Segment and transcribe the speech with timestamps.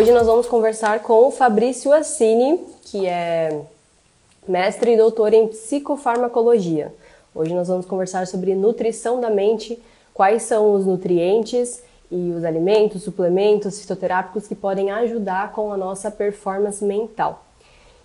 [0.00, 3.60] Hoje nós vamos conversar com o Fabrício Assini, que é
[4.48, 6.90] mestre e doutor em psicofarmacologia.
[7.34, 9.78] Hoje nós vamos conversar sobre nutrição da mente,
[10.14, 16.10] quais são os nutrientes e os alimentos, suplementos fitoterápicos que podem ajudar com a nossa
[16.10, 17.44] performance mental.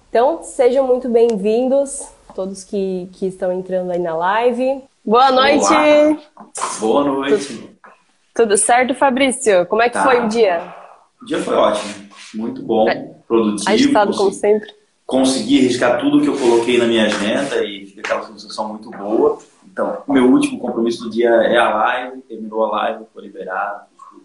[0.09, 4.84] Então, sejam muito bem-vindos, todos que, que estão entrando aí na live.
[5.05, 5.66] Boa noite!
[5.66, 6.18] Olá.
[6.82, 7.48] Boa noite!
[7.48, 7.70] Tudo,
[8.35, 9.66] tudo, certo, Fabrício?
[9.68, 10.04] Como é que tá.
[10.04, 10.84] foi o dia?
[11.22, 13.14] O dia foi ótimo, muito bom, é.
[13.28, 13.70] produtivo.
[13.70, 14.70] Agitado, como sempre.
[15.05, 19.38] Consegui riscar tudo que eu coloquei na minha agenda e fica aquela sensação muito boa.
[19.66, 24.24] Então, meu último compromisso do dia é a live, terminou a live, foi liberado, tudo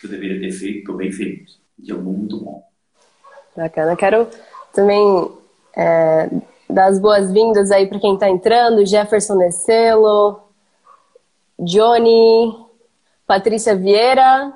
[0.00, 1.58] que eu deveria ter feito, estou bem feliz.
[1.78, 2.64] Dia muito bom.
[3.56, 3.94] Bacana.
[3.94, 4.26] Quero
[4.72, 5.30] também
[5.76, 6.28] é,
[6.68, 10.40] dar as boas-vindas aí para quem está entrando, Jefferson Necelo,
[11.58, 12.54] Johnny,
[13.26, 14.52] Patrícia Vieira,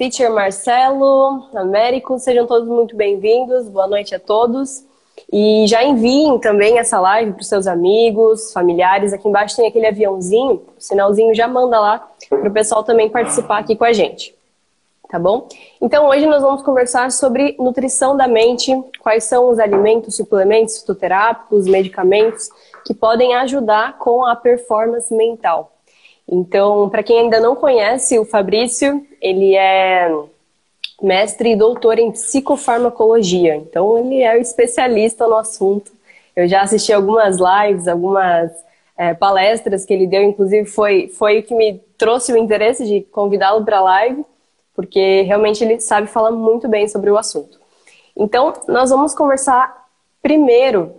[0.00, 3.68] Teacher Marcelo, Américo, sejam todos muito bem-vindos.
[3.68, 4.82] Boa noite a todos.
[5.30, 9.12] E já enviem também essa live para os seus amigos, familiares.
[9.12, 13.58] Aqui embaixo tem aquele aviãozinho, o sinalzinho já manda lá para o pessoal também participar
[13.58, 14.34] aqui com a gente.
[15.06, 15.46] Tá bom?
[15.82, 21.66] Então hoje nós vamos conversar sobre nutrição da mente, quais são os alimentos, suplementos fitoterápicos,
[21.66, 22.48] medicamentos
[22.86, 25.70] que podem ajudar com a performance mental.
[26.30, 30.08] Então, para quem ainda não conhece o Fabrício, ele é
[31.02, 33.56] mestre e doutor em psicofarmacologia.
[33.56, 35.90] Então, ele é especialista no assunto.
[36.36, 38.52] Eu já assisti algumas lives, algumas
[38.96, 43.00] é, palestras que ele deu, inclusive foi, foi o que me trouxe o interesse de
[43.00, 44.24] convidá-lo para a live,
[44.72, 47.58] porque realmente ele sabe falar muito bem sobre o assunto.
[48.16, 49.86] Então, nós vamos conversar
[50.22, 50.94] primeiro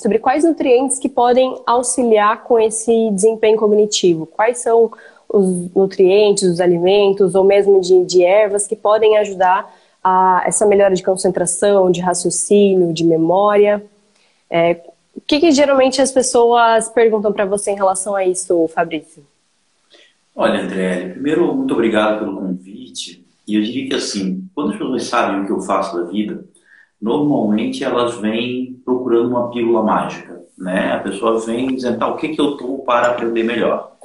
[0.00, 4.26] sobre quais nutrientes que podem auxiliar com esse desempenho cognitivo.
[4.26, 4.90] Quais são
[5.28, 10.94] os nutrientes, os alimentos ou mesmo de, de ervas que podem ajudar a essa melhora
[10.94, 13.84] de concentração, de raciocínio, de memória.
[14.48, 14.80] É,
[15.14, 19.22] o que, que, geralmente as pessoas perguntam para você em relação a isso, Fabrício?
[20.34, 23.24] Olha, André, primeiro, muito obrigado pelo convite.
[23.46, 26.44] E eu diria que, assim, quando as pessoas sabem o que eu faço da vida,
[27.00, 30.92] normalmente elas vêm procurando uma pílula mágica, né?
[30.92, 33.96] A pessoa vem dizendo, tá, o que, que eu tomo para aprender melhor?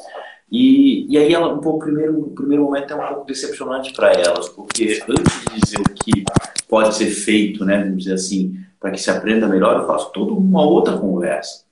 [0.52, 4.14] E, e aí ela, um pouco, primeiro, o primeiro momento é um pouco decepcionante para
[4.14, 6.24] elas, porque antes de dizer o que
[6.70, 10.32] pode ser feito, né, vamos dizer assim, para que se aprenda melhor, eu faço toda
[10.32, 11.66] uma outra conversa.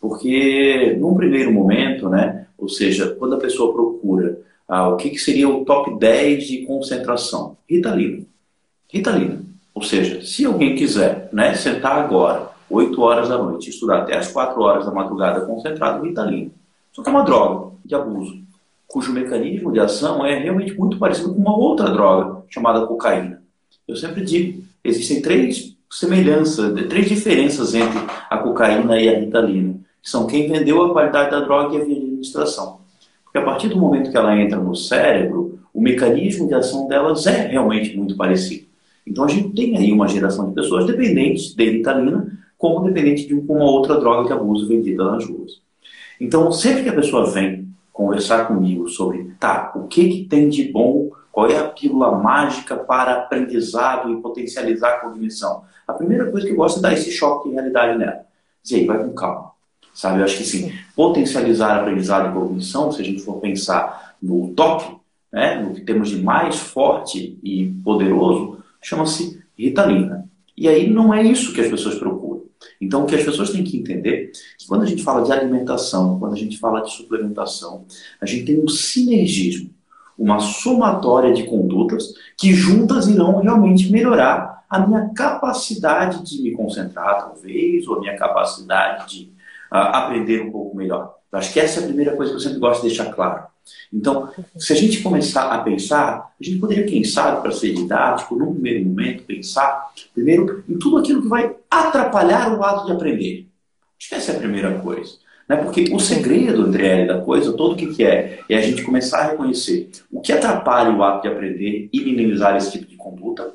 [0.00, 5.18] Porque num primeiro momento, né, ou seja, quando a pessoa procura ah, o que, que
[5.18, 8.24] seria o top 10 de concentração, Ritalina.
[8.88, 9.49] Ritalina.
[9.80, 14.30] Ou seja, se alguém quiser né, sentar agora, 8 horas da noite, estudar até as
[14.30, 16.50] 4 horas da madrugada concentrado, Ritalina.
[16.92, 18.42] Só que é uma droga de abuso,
[18.86, 23.42] cujo mecanismo de ação é realmente muito parecido com uma outra droga chamada cocaína.
[23.88, 30.10] Eu sempre digo, existem três semelhanças, três diferenças entre a cocaína e a ritalina, que
[30.10, 32.80] são quem vendeu a qualidade da droga e a via de administração.
[33.24, 37.26] Porque a partir do momento que ela entra no cérebro, o mecanismo de ação delas
[37.26, 38.68] é realmente muito parecido.
[39.06, 43.34] Então a gente tem aí uma geração de pessoas dependentes de ritalina, como dependente de
[43.34, 45.60] uma outra droga de abuso vendida nas ruas.
[46.20, 50.70] Então, sempre que a pessoa vem conversar comigo sobre, tá, o que, que tem de
[50.70, 56.46] bom, qual é a pílula mágica para aprendizado e potencializar a cognição, a primeira coisa
[56.46, 58.20] que eu gosto é dar esse choque de realidade nela.
[58.62, 59.50] Dizer, vai com calma.
[59.94, 64.48] Sabe, eu acho que sim, potencializar aprendizado e cognição, se a gente for pensar no
[64.54, 64.96] top,
[65.32, 70.28] né, no que temos de mais forte e poderoso, chama-se Ritalina.
[70.56, 72.42] E aí não é isso que as pessoas procuram.
[72.80, 75.32] Então, o que as pessoas têm que entender é que quando a gente fala de
[75.32, 77.84] alimentação, quando a gente fala de suplementação,
[78.20, 79.70] a gente tem um sinergismo,
[80.18, 87.24] uma somatória de condutas que juntas irão realmente melhorar a minha capacidade de me concentrar,
[87.24, 89.24] talvez, ou a minha capacidade de
[89.72, 91.14] uh, aprender um pouco melhor.
[91.32, 93.44] Eu acho que essa é a primeira coisa que eu sempre gosto de deixar claro.
[93.92, 98.36] Então, se a gente começar a pensar, a gente poderia, quem sabe, para ser didático,
[98.36, 103.46] num primeiro momento, pensar primeiro em tudo aquilo que vai atrapalhar o ato de aprender.
[103.98, 105.18] Acho que essa é a primeira coisa.
[105.48, 105.56] Né?
[105.56, 109.18] Porque o segredo, André, da coisa, todo o que, que é, é a gente começar
[109.18, 113.52] a reconhecer o que atrapalha o ato de aprender e minimizar esse tipo de conduta.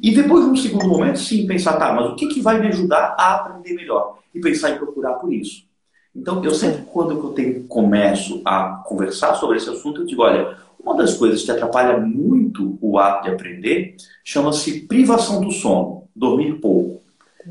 [0.00, 3.16] E depois, num segundo momento, sim, pensar, tá, mas o que, que vai me ajudar
[3.18, 4.18] a aprender melhor?
[4.32, 5.64] E pensar em procurar por isso.
[6.14, 10.56] Então, eu sempre, quando eu tenho, começo a conversar sobre esse assunto, eu digo: olha,
[10.82, 16.60] uma das coisas que atrapalha muito o ato de aprender chama-se privação do sono, dormir
[16.60, 17.02] pouco.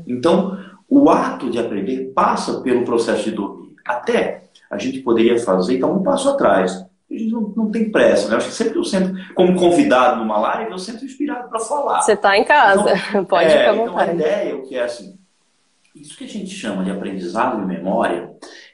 [0.06, 3.74] Então, o ato de aprender passa pelo processo de dormir.
[3.84, 6.72] Até a gente poderia fazer, então, um passo atrás.
[6.72, 6.86] A
[7.30, 8.28] não, não tem pressa.
[8.28, 8.34] Né?
[8.34, 12.00] Eu acho que sempre eu sento, como convidado numa live, eu sempre inspirado para falar.
[12.00, 13.90] Você está em casa, então, pode é, ficar à vontade.
[13.90, 15.18] Então a ideia é o que é assim,
[15.94, 18.30] isso que a gente chama de aprendizado de memória,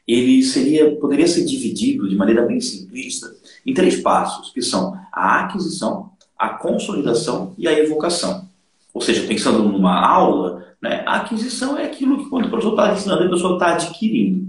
[0.06, 3.26] ele seria, poderia ser dividido de maneira bem simplista
[3.67, 8.49] em três passos, que são a aquisição, a consolidação e a evocação.
[8.94, 12.94] Ou seja, pensando numa aula, né, a aquisição é aquilo que quando o professor está
[12.94, 14.49] ensinando, a pessoa está adquirindo.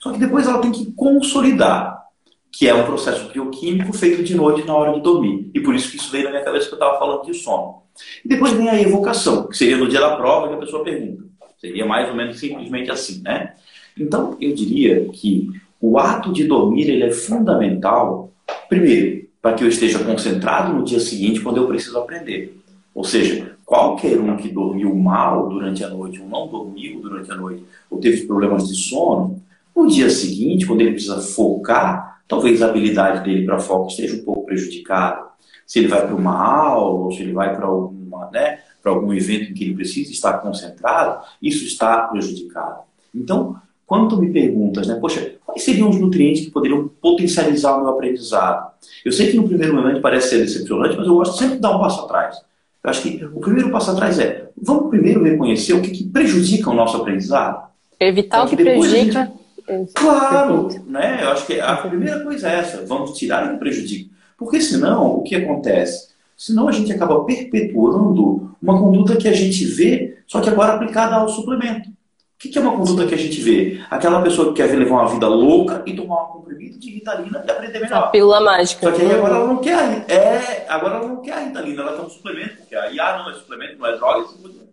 [0.00, 2.04] Só que depois ela tem que consolidar,
[2.52, 5.50] que é um processo bioquímico feito de noite na hora de dormir.
[5.52, 7.82] E por isso que isso veio na minha cabeça que eu estava falando de sono.
[8.24, 11.24] E depois vem a evocação, que seria no dia da prova que a pessoa pergunta.
[11.64, 13.54] Seria mais ou menos simplesmente assim, né?
[13.98, 15.48] Então, eu diria que
[15.80, 18.30] o ato de dormir ele é fundamental,
[18.68, 22.54] primeiro, para que eu esteja concentrado no dia seguinte quando eu preciso aprender.
[22.94, 27.34] Ou seja, qualquer um que dormiu mal durante a noite, ou não dormiu durante a
[27.34, 29.42] noite, ou teve problemas de sono,
[29.74, 34.22] no dia seguinte, quando ele precisa focar, talvez a habilidade dele para foco esteja um
[34.22, 35.24] pouco prejudicada.
[35.66, 39.14] Se ele vai para uma aula, ou se ele vai para alguma, né, para algum
[39.14, 42.82] evento em que ele precisa estar concentrado, isso está prejudicado.
[43.14, 47.80] Então, quando tu me perguntas, né, poxa, quais seriam os nutrientes que poderiam potencializar o
[47.80, 48.72] meu aprendizado?
[49.02, 51.74] Eu sei que no primeiro momento parece ser decepcionante, mas eu gosto sempre de dar
[51.74, 52.36] um passo atrás.
[52.82, 56.68] Eu acho que o primeiro passo atrás é, vamos primeiro reconhecer o que, que prejudica
[56.68, 57.66] o nosso aprendizado.
[57.98, 59.32] Evitar o que, que prejudica.
[59.66, 59.94] Gente...
[59.94, 61.20] Claro, né?
[61.22, 64.14] Eu acho que a primeira coisa é essa, vamos tirar o que prejudica.
[64.36, 66.13] Porque senão, o que acontece?
[66.36, 71.16] Senão a gente acaba perpetuando uma conduta que a gente vê, só que agora aplicada
[71.16, 71.88] ao suplemento.
[71.88, 71.94] O
[72.36, 73.80] que é uma conduta que a gente vê?
[73.88, 77.50] Aquela pessoa que quer levar uma vida louca e tomar um comprimido de Ritalina e
[77.50, 78.04] aprender melhor.
[78.04, 78.90] A pílula mágica.
[78.90, 81.82] Só que aí agora ela não quer a, é, agora ela não quer a Ritalina,
[81.82, 84.64] ela quer um suplemento, porque aí, ah, não, é suplemento, não é droga, é suplemento.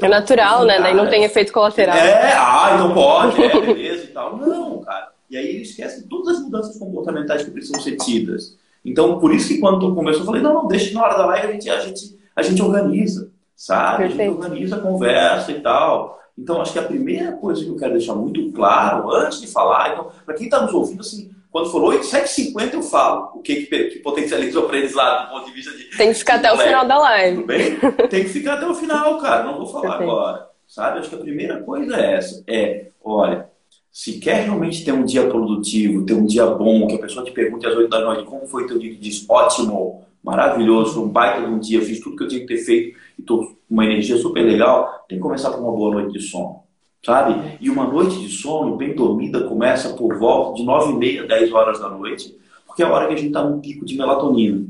[0.00, 0.80] É natural, né?
[0.80, 1.96] Daí não tem efeito colateral.
[1.96, 4.36] É, ah, então pode, é, beleza e tal.
[4.36, 5.08] Não, cara.
[5.28, 8.56] E aí ele esquece todas as mudanças comportamentais que precisam ser tidas.
[8.84, 11.48] Então, por isso que quando começou, eu falei, não, não, deixa na hora da live,
[11.48, 14.04] a gente, a gente, a gente organiza, sabe?
[14.04, 14.20] Perfeito.
[14.20, 16.18] A gente organiza a conversa e tal.
[16.38, 19.92] Então, acho que a primeira coisa que eu quero deixar muito claro, antes de falar,
[19.92, 23.66] então, para quem está nos ouvindo, assim, quando for 8, 7h50 eu falo o que,
[23.66, 25.84] que, que potencializa o aprendizado do ponto de vista de.
[25.96, 27.36] Tem que ficar até o final da live.
[27.36, 27.76] Tudo bem?
[28.08, 29.44] Tem que ficar até o final, cara.
[29.44, 30.10] Não vou falar Perfeito.
[30.10, 30.50] agora.
[30.68, 31.00] Sabe?
[31.00, 32.44] Acho que a primeira coisa é essa.
[32.46, 33.50] É, olha,
[33.92, 37.32] se quer realmente ter um dia produtivo, ter um dia bom, que a pessoa te
[37.32, 41.08] pergunte às 8 da noite como foi teu dia, que diz ótimo, maravilhoso, foi um
[41.08, 43.56] baita de um dia, fiz tudo que eu tinha que ter feito e estou com
[43.68, 46.62] uma energia super legal, tem que começar com uma boa noite de sono,
[47.04, 47.58] sabe?
[47.60, 51.52] E uma noite de sono bem dormida começa por volta de 9 e meia, 10
[51.52, 54.66] horas da noite, porque é a hora que a gente está num pico de melatonina.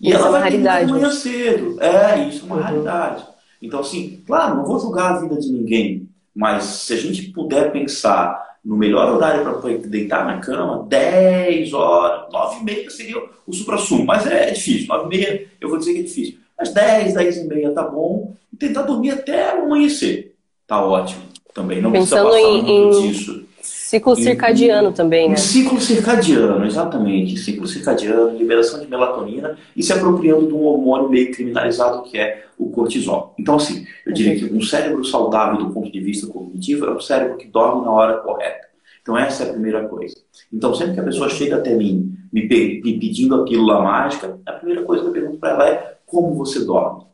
[0.00, 0.90] E isso ela é vai raridade.
[0.90, 1.82] amanhã cedo.
[1.82, 2.62] É, isso é uma uhum.
[2.62, 3.24] raridade.
[3.60, 7.70] Então, assim, claro, não vou julgar a vida de ninguém, mas se a gente puder
[7.70, 13.52] pensar no melhor horário para deitar na cama, 10 horas, 9 e meia seria o
[13.52, 14.04] supra-sumo.
[14.04, 16.38] Mas é, é difícil, 9 e meia eu vou dizer que é difícil.
[16.58, 18.36] Mas 10, 10 e meia tá bom.
[18.52, 20.34] E tentar dormir até amanhecer.
[20.66, 21.22] Tá ótimo
[21.54, 21.80] também.
[21.80, 23.10] Não Pensando precisa passar em, muito em...
[23.10, 23.44] disso.
[23.90, 25.34] Ciclo circadiano também, né?
[25.34, 27.36] Ciclo circadiano, exatamente.
[27.36, 32.44] Ciclo circadiano, liberação de melatonina e se apropriando de um hormônio meio criminalizado que é
[32.56, 33.34] o cortisol.
[33.36, 37.00] Então, assim, eu diria que um cérebro saudável do ponto de vista cognitivo é um
[37.00, 38.68] cérebro que dorme na hora correta.
[39.02, 40.14] Então, essa é a primeira coisa.
[40.52, 44.84] Então, sempre que a pessoa chega até mim me, pedindo a pílula mágica, a primeira
[44.84, 47.06] coisa que eu pergunto para ela é como você dorme?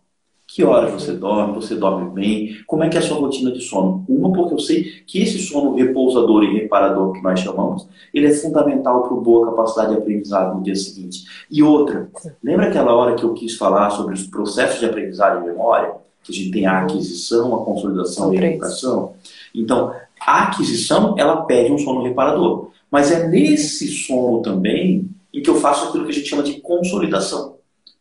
[0.47, 1.55] Que horas você dorme?
[1.55, 2.57] Você dorme bem?
[2.67, 4.05] Como é que é a sua rotina de sono?
[4.09, 8.33] Uma, porque eu sei que esse sono repousador e reparador que nós chamamos, ele é
[8.33, 11.25] fundamental para boa capacidade de aprendizado no dia seguinte.
[11.50, 12.09] E outra,
[12.43, 15.95] lembra aquela hora que eu quis falar sobre os processos de aprendizado e memória?
[16.23, 19.15] Que a gente tem a aquisição, a consolidação e a educação?
[19.53, 22.71] Então, a aquisição, ela pede um sono reparador.
[22.91, 26.61] Mas é nesse sono também em que eu faço aquilo que a gente chama de
[26.61, 27.56] consolidação.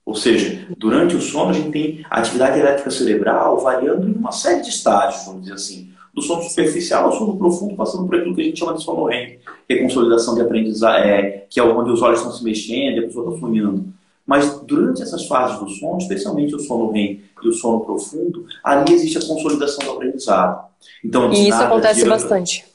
[0.05, 4.31] Ou seja, durante o sono a gente tem a atividade elétrica cerebral variando em uma
[4.31, 5.89] série de estágios, vamos dizer assim.
[6.13, 9.05] Do sono superficial ao sono profundo, passando por aquilo que a gente chama de sono
[9.05, 12.97] REM, que é consolidação de aprendizagem, é, que é onde os olhos estão se mexendo
[12.97, 13.85] e a pessoa está sonhando.
[14.25, 18.93] Mas durante essas fases do sono, especialmente o sono REM e o sono profundo, ali
[18.93, 20.65] existe a consolidação do aprendizado.
[21.03, 22.09] Então, e isso acontece de...
[22.09, 22.65] bastante.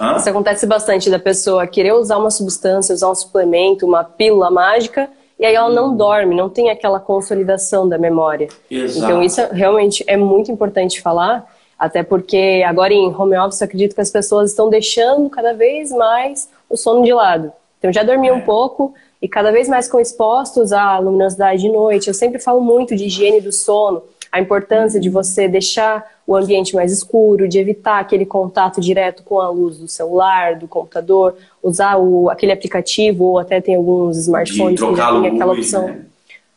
[0.00, 0.16] Hã?
[0.16, 5.10] Isso acontece bastante da pessoa querer usar uma substância, usar um suplemento, uma pílula mágica,
[5.38, 8.48] e aí ela não dorme, não tem aquela consolidação da memória.
[8.70, 9.04] Exato.
[9.04, 11.46] Então isso realmente é muito importante falar,
[11.78, 16.48] até porque agora em home office acredito que as pessoas estão deixando cada vez mais
[16.68, 17.52] o sono de lado.
[17.78, 18.32] Então já dormi é.
[18.32, 18.92] um pouco
[19.22, 22.08] e cada vez mais com expostos à luminosidade de noite.
[22.08, 26.74] Eu sempre falo muito de higiene do sono, a importância de você deixar o ambiente
[26.74, 31.96] mais escuro, de evitar aquele contato direto com a luz do celular, do computador, usar
[31.96, 35.86] o, aquele aplicativo, ou até tem alguns smartphones que já tem aquela opção.
[35.86, 36.04] Né?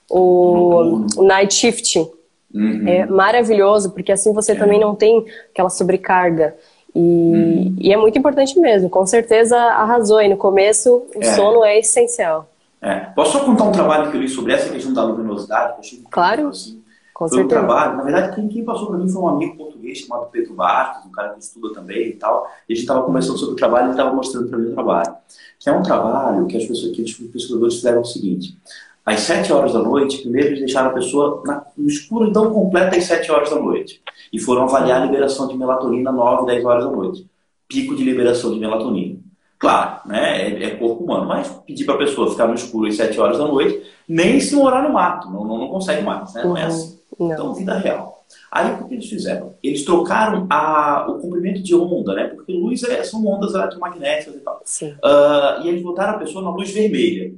[0.09, 1.99] O, o Night Shift.
[2.53, 2.85] Uhum.
[2.85, 4.55] É maravilhoso, porque assim você é.
[4.55, 6.53] também não tem aquela sobrecarga.
[6.93, 7.75] E, uhum.
[7.79, 8.89] e, é muito importante mesmo.
[8.89, 11.05] Com certeza arrasou aí no começo.
[11.15, 11.35] O é.
[11.35, 12.49] sono é essencial.
[12.81, 12.95] É.
[13.15, 15.81] Posso só contar um trabalho que eu li sobre essa questão da luminosidade?
[15.81, 16.49] Que claro.
[16.49, 16.80] Assim.
[17.13, 17.61] Com foi certeza.
[17.61, 20.53] um trabalho, na verdade, quem, quem passou para mim foi um amigo português chamado Pedro
[20.53, 22.49] Bastos, um cara que estuda também e tal.
[22.67, 24.73] E a gente estava conversando sobre o trabalho e ele estava mostrando para mim o
[24.73, 25.13] trabalho.
[25.59, 28.57] Que é um trabalho que as pessoas, que os pesquisadores fizeram o seguinte:
[29.05, 33.03] às 7 horas da noite, primeiro eles deixaram a pessoa na, no escuridão completa às
[33.05, 34.01] 7 horas da noite.
[34.31, 37.27] E foram avaliar a liberação de melatonina 9, 10 horas da noite.
[37.67, 39.19] Pico de liberação de melatonina.
[39.57, 42.95] Claro, né, é, é corpo humano, mas pedir para a pessoa ficar no escuro às
[42.95, 46.43] 7 horas da noite, nem se morar no mato, não, não, não consegue mais, né?
[46.43, 46.99] Não é assim.
[47.27, 47.31] Não.
[47.31, 48.25] Então, vida real.
[48.51, 49.55] Aí, o que eles fizeram?
[49.61, 52.27] Eles trocaram a, o comprimento de onda, né?
[52.27, 54.61] Porque luz é, são ondas eletromagnéticas e tal.
[54.81, 57.33] Uh, e eles botaram a pessoa na luz vermelha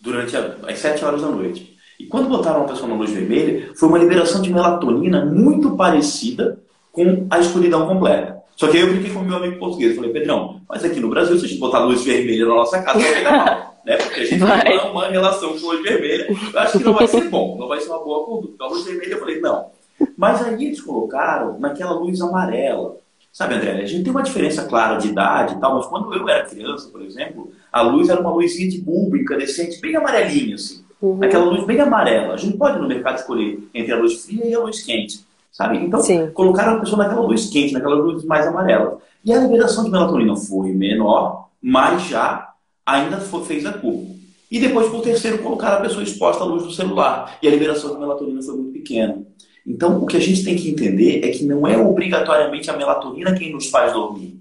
[0.00, 1.76] durante a, as 7 horas da noite.
[1.98, 6.58] E quando botaram a pessoa na luz vermelha, foi uma liberação de melatonina muito parecida
[6.92, 8.40] com a escuridão completa.
[8.56, 9.96] Só que aí eu brinquei com o meu amigo português.
[9.96, 12.98] Falei, Pedrão, mas aqui no Brasil, se a gente botar luz vermelha na nossa casa,
[12.98, 13.69] vai dar mal.
[13.84, 13.96] Né?
[13.96, 14.62] Porque a gente vai.
[14.62, 16.26] tem uma, uma relação com luz vermelha.
[16.52, 18.52] Eu acho que não vai ser bom, não vai ser uma boa conduta.
[18.54, 19.70] Então, a luz vermelha, eu falei, não.
[20.16, 22.96] Mas aí eles colocaram naquela luz amarela.
[23.32, 26.28] Sabe, André, a gente tem uma diferença clara de idade e tal, mas quando eu
[26.28, 30.84] era criança, por exemplo, a luz era uma luzinha de bulbo incandescente, bem amarelinha, assim.
[31.00, 31.22] Uhum.
[31.22, 32.34] Aquela luz bem amarela.
[32.34, 35.24] A gente pode no mercado escolher entre a luz fria e a luz quente.
[35.52, 35.78] Sabe?
[35.78, 36.30] Então, Sim.
[36.32, 38.98] colocaram a pessoa naquela luz quente, naquela luz mais amarela.
[39.24, 42.49] E a liberação de melatonina foi menor, mas já
[42.90, 44.14] ainda foi, fez a curva.
[44.50, 47.38] E depois, por terceiro, colocaram a pessoa exposta à luz do celular.
[47.40, 49.22] E a liberação de melatonina foi muito pequena.
[49.64, 53.34] Então, o que a gente tem que entender é que não é obrigatoriamente a melatonina
[53.34, 54.40] quem nos faz dormir.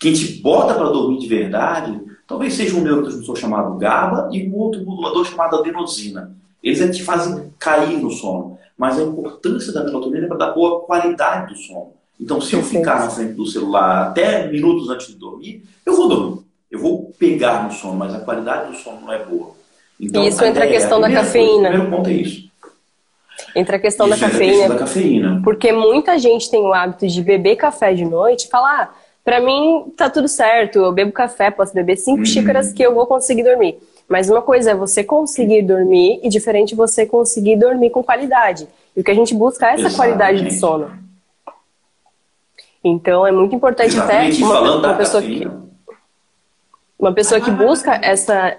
[0.00, 4.56] Quem te bota para dormir de verdade, talvez seja um neurotransmissor chamado GABA e um
[4.56, 6.36] outro modulador chamado adenosina.
[6.62, 8.58] Eles é que te fazem cair no sono.
[8.76, 11.92] Mas a importância da melatonina é para dar boa qualidade do sono.
[12.18, 16.08] Então, se eu ficar na frente do celular até minutos antes de dormir, eu vou
[16.08, 16.47] dormir.
[16.70, 19.56] Eu vou pegar no sono, mas a qualidade do sono não é boa.
[20.00, 21.68] Então, isso entra a questão da cafeína.
[21.68, 22.48] O primeiro ponto é isso.
[23.54, 25.40] Entra a questão, da cafeína, a questão da cafeína.
[25.42, 28.88] Porque muita gente tem o hábito de beber café de noite e falar, ah,
[29.24, 32.24] pra mim tá tudo certo, eu bebo café, posso beber cinco uhum.
[32.24, 33.78] xícaras que eu vou conseguir dormir.
[34.08, 38.66] Mas uma coisa é você conseguir dormir e diferente você conseguir dormir com qualidade.
[38.96, 39.96] E o que a gente busca é essa Exatamente.
[39.96, 40.90] qualidade de sono.
[42.82, 44.42] Então é muito importante Exatamente.
[44.42, 45.46] até uma, uma pessoa que
[47.00, 48.56] uma pessoa que busca essa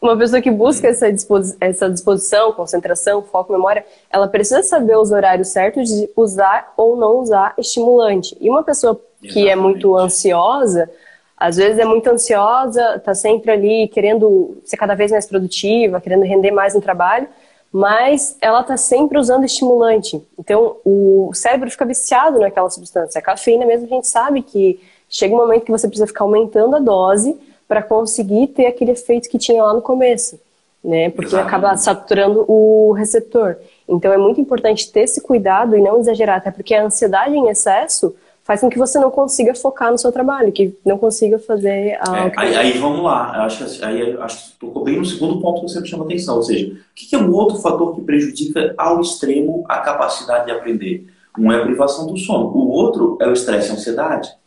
[0.00, 5.10] uma pessoa que busca essa, disposi essa disposição, concentração, foco, memória, ela precisa saber os
[5.10, 8.36] horários certos de usar ou não usar estimulante.
[8.40, 9.48] E uma pessoa que Exatamente.
[9.50, 10.90] é muito ansiosa,
[11.36, 16.24] às vezes é muito ansiosa, está sempre ali querendo ser cada vez mais produtiva, querendo
[16.24, 17.28] render mais no trabalho,
[17.72, 20.22] mas ela está sempre usando estimulante.
[20.38, 23.18] Então o cérebro fica viciado naquela substância.
[23.18, 26.76] A cafeína mesmo a gente sabe que chega um momento que você precisa ficar aumentando
[26.76, 27.36] a dose
[27.68, 30.40] para conseguir ter aquele efeito que tinha lá no começo,
[30.82, 31.10] né?
[31.10, 33.56] Porque acaba saturando o receptor.
[33.88, 37.48] Então é muito importante ter esse cuidado e não exagerar, até porque a ansiedade em
[37.48, 41.98] excesso faz com que você não consiga focar no seu trabalho, que não consiga fazer
[42.00, 42.26] a.
[42.26, 45.60] É, aí, aí, vamos lá, eu acho aí acho que tocou bem no segundo ponto
[45.60, 48.74] que você me chama atenção, ou seja, o que é um outro fator que prejudica
[48.76, 51.06] ao extremo a capacidade de aprender?
[51.38, 54.39] Um é a privação do sono, o outro é o estresse e a ansiedade.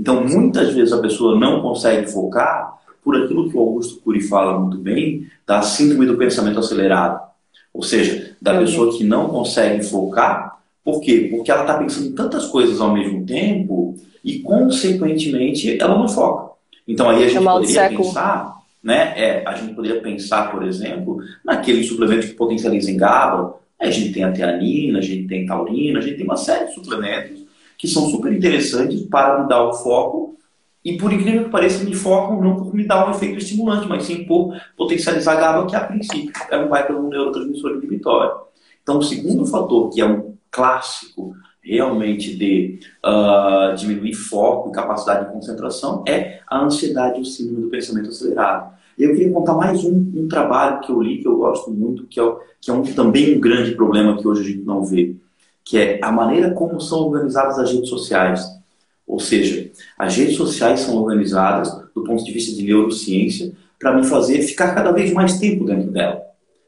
[0.00, 2.72] Então, muitas vezes a pessoa não consegue focar
[3.04, 7.20] por aquilo que o Augusto Cury fala muito bem, da síndrome do pensamento acelerado.
[7.72, 8.60] Ou seja, da uhum.
[8.60, 10.58] pessoa que não consegue focar.
[10.82, 11.28] Por quê?
[11.30, 16.52] Porque ela está pensando em tantas coisas ao mesmo tempo e, consequentemente, ela não foca.
[16.88, 19.12] Então, aí a gente poderia pensar, né?
[19.16, 23.54] É, a gente poderia pensar, por exemplo, naqueles suplementos que potencializam GABA.
[23.78, 26.74] A gente tem a teanina, a gente tem taurina, a gente tem uma série de
[26.74, 27.39] suplementos
[27.80, 30.36] que são super interessantes para mudar o foco
[30.84, 34.04] e por incrível que pareça, me focam não por me dar um efeito estimulante, mas
[34.04, 38.32] sim por potencializar a GABA, que a princípio é um vai pelo neurotransmissor inibitório.
[38.82, 45.26] Então, o segundo fator, que é um clássico realmente de uh, diminuir foco e capacidade
[45.26, 48.74] de concentração, é a ansiedade e o síndrome do pensamento acelerado.
[48.98, 52.20] Eu queria contar mais um, um trabalho que eu li, que eu gosto muito, que
[52.20, 55.16] é, que é um, também um grande problema que hoje a gente não vê
[55.64, 58.44] que é a maneira como são organizadas as redes sociais.
[59.06, 64.04] Ou seja, as redes sociais são organizadas do ponto de vista de neurociência para me
[64.04, 66.22] fazer ficar cada vez mais tempo dentro dela.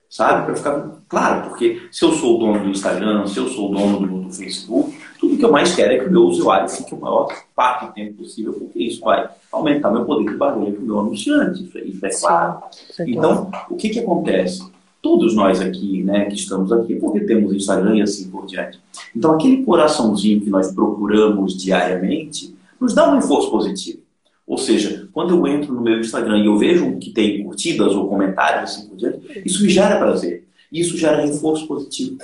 [0.08, 0.44] sabe?
[0.44, 3.74] Para ficar claro, porque se eu sou o dono do Instagram, se eu sou o
[3.74, 6.94] dono do, do Facebook, tudo que eu mais quero é que o meu usuário fique
[6.94, 10.82] o maior parte do tempo possível, porque isso vai aumentar meu poder de barulho com
[10.82, 12.62] o meu anunciante, isso, isso é claro.
[12.90, 14.62] Sim, então, o que, que acontece?
[15.02, 18.78] Todos nós aqui, né, que estamos aqui, porque temos Instagram e assim por diante.
[19.14, 23.98] Então, aquele coraçãozinho que nós procuramos diariamente nos dá um reforço positivo.
[24.46, 28.08] Ou seja, quando eu entro no meu Instagram e eu vejo que tem curtidas ou
[28.08, 30.44] comentários assim por diante, isso me gera prazer.
[30.70, 32.16] Isso gera reforço positivo.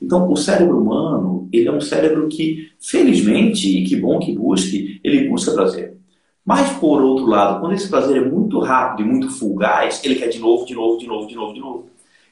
[0.00, 5.00] Então, o cérebro humano, ele é um cérebro que, felizmente, e que bom que busque,
[5.02, 5.96] ele busca prazer.
[6.44, 10.28] Mas, por outro lado, quando esse prazer é muito rápido e muito fugaz, ele quer
[10.28, 11.86] de novo, de novo, de novo, de novo, de novo.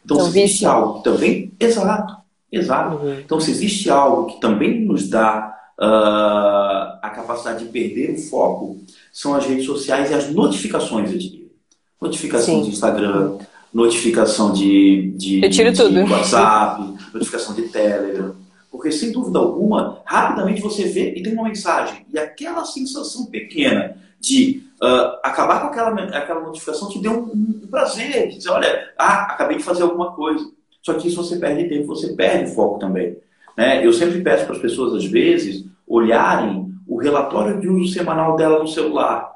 [0.04, 1.52] Então, então se existe algo que também.
[1.58, 2.16] Exato,
[2.52, 2.96] exato.
[2.96, 3.20] Uhum.
[3.20, 8.80] Então, se existe algo que também nos dá uh, a capacidade de perder o foco,
[9.12, 11.44] são as redes sociais e as notificações, eu diria.
[12.00, 12.62] Notificação Sim.
[12.62, 13.38] de Instagram,
[13.73, 15.40] notificação de, de,
[16.06, 16.12] de.
[16.12, 18.34] WhatsApp, notificação de Telegram.
[18.70, 22.04] Porque, sem dúvida alguma, rapidamente você vê e tem uma mensagem.
[22.12, 27.69] E aquela sensação pequena de uh, acabar com aquela, aquela notificação te deu um, um,
[27.69, 28.28] prazer.
[28.28, 30.45] De dizer, olha, ah, acabei de fazer alguma coisa.
[30.83, 33.16] Só que isso você perde tempo, você perde foco também.
[33.57, 33.85] Né?
[33.85, 38.59] Eu sempre peço para as pessoas, às vezes, olharem o relatório de uso semanal dela
[38.59, 39.33] no celular.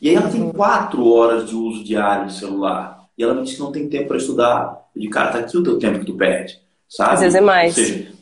[0.00, 3.06] E aí ela tem quatro horas de uso diário do celular.
[3.16, 4.86] E ela me diz que não tem tempo para estudar.
[4.94, 6.58] Eu digo, cara, tá aqui o teu tempo que tu perde.
[6.88, 7.14] Sabe?
[7.14, 7.74] Às vezes é mais.
[7.74, 8.12] Seja,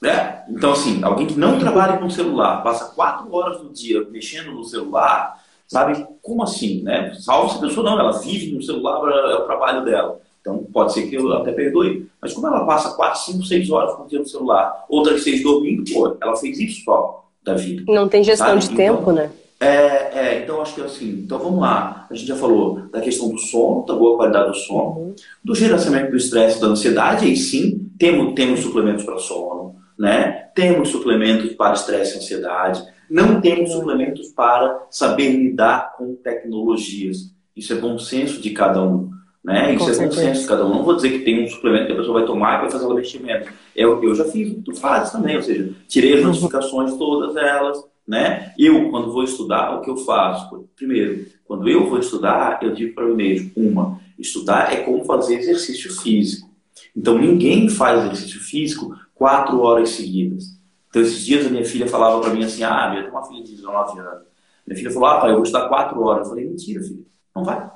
[0.00, 0.44] né?
[0.48, 4.64] Então, assim, alguém que não trabalha com celular, passa quatro horas do dia mexendo no
[4.64, 5.37] celular,
[5.68, 6.04] sabe?
[6.22, 7.14] Como assim, né?
[7.14, 10.20] Salvo se a pessoa não, ela vive no celular, é o trabalho dela.
[10.40, 12.08] Então, pode ser que eu até perdoe.
[12.20, 15.84] Mas como ela passa 4, 5, 6 horas por dia no celular, outras 6 dormindo,
[15.92, 17.84] pô, ela fez isso só da vida.
[17.86, 18.60] Não tem gestão sabe?
[18.60, 19.30] de então, tempo, né?
[19.60, 22.06] É, é, então acho que é assim, então vamos lá.
[22.08, 25.14] A gente já falou da questão do sono, da boa qualidade do sono, uhum.
[25.44, 30.48] do gerenciamento do estresse, da ansiedade, e sim, temos, temos suplementos para sono, né?
[30.54, 37.34] Temos suplementos para estresse e ansiedade, não temos suplementos para saber lidar com tecnologias.
[37.56, 39.10] Isso é bom senso de cada um.
[39.42, 39.74] Né?
[39.74, 40.70] Isso é bom senso de cada um.
[40.70, 42.86] Não vou dizer que tem um suplemento que a pessoa vai tomar e vai fazer
[42.86, 43.50] o investimento.
[43.74, 46.26] Eu, eu já fiz, tu fazes também, ou seja, tirei as uhum.
[46.26, 48.52] notificações todas elas, né?
[48.58, 50.68] Eu, quando vou estudar, o que eu faço?
[50.76, 55.38] Primeiro, quando eu vou estudar, eu digo para mim mesmo, uma, estudar é como fazer
[55.38, 56.48] exercício físico.
[56.96, 60.57] Então, ninguém faz exercício físico quatro horas seguidas.
[60.88, 63.42] Então, esses dias a minha filha falava para mim assim, ah, eu tenho uma filha
[63.42, 64.22] de 19 anos.
[64.66, 66.26] Minha filha falou, ah, pai, eu vou estudar quatro horas.
[66.26, 67.00] Eu falei, mentira, filha,
[67.34, 67.70] não vai.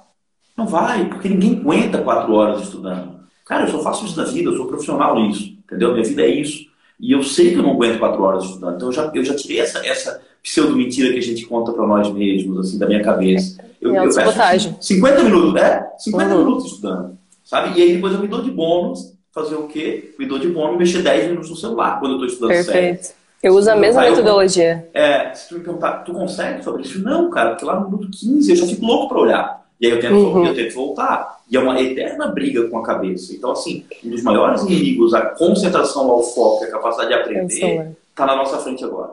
[0.57, 3.21] Não vai, porque ninguém aguenta quatro horas estudando.
[3.45, 5.93] Cara, eu só faço isso da vida, eu sou profissional nisso, entendeu?
[5.93, 6.67] Minha vida é isso.
[7.01, 8.77] E eu sei que eu não aguento quatro horas estudando.
[8.77, 12.11] Então eu já, eu já tirei essa, essa pseudo-mentira que a gente conta para nós
[12.13, 13.63] mesmos, assim, da minha cabeça.
[13.81, 15.85] Eu, é eu peço 50 minutos, é?
[15.99, 16.39] 50 uhum.
[16.39, 17.19] minutos estudando.
[17.45, 17.79] Sabe?
[17.79, 20.15] E aí depois eu me dou de bônus, fazer o quê?
[20.19, 23.05] Me dou de bônus mexer 10 minutos no celular quando eu estou estudando Perfeito.
[23.05, 23.23] Sério.
[23.43, 24.89] Eu uso a mesma metodologia.
[24.95, 27.03] Eu, é, se tu me perguntar, tu consegue isso?
[27.03, 29.63] Não, cara, porque lá no minuto 15 eu já fico louco para olhar.
[29.81, 30.47] E aí eu tento, uhum.
[30.47, 31.41] eu tento voltar.
[31.51, 33.35] E é uma eterna briga com a cabeça.
[33.35, 38.25] Então, assim, um dos maiores inimigos, a concentração ao foco, a capacidade de aprender, está
[38.25, 39.11] na nossa frente agora.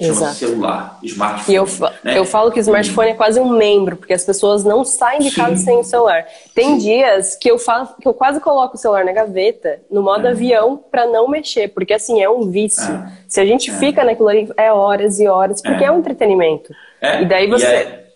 [0.00, 1.52] Chama celular, smartphone.
[1.52, 1.66] E eu,
[2.04, 2.18] né?
[2.18, 5.32] eu falo que o smartphone é quase um membro, porque as pessoas não saem de
[5.32, 5.64] casa Sim.
[5.64, 6.24] sem o celular.
[6.54, 6.78] Tem Sim.
[6.78, 10.30] dias que eu falo que eu quase coloco o celular na gaveta, no modo é.
[10.30, 12.94] avião, para não mexer, porque assim é um vício.
[12.94, 13.12] É.
[13.26, 13.74] Se a gente é.
[13.74, 16.72] fica naquilo ali, é horas e horas, porque é, é um entretenimento.
[17.00, 17.22] É.
[17.22, 18.04] E daí você.
[18.04, 18.08] E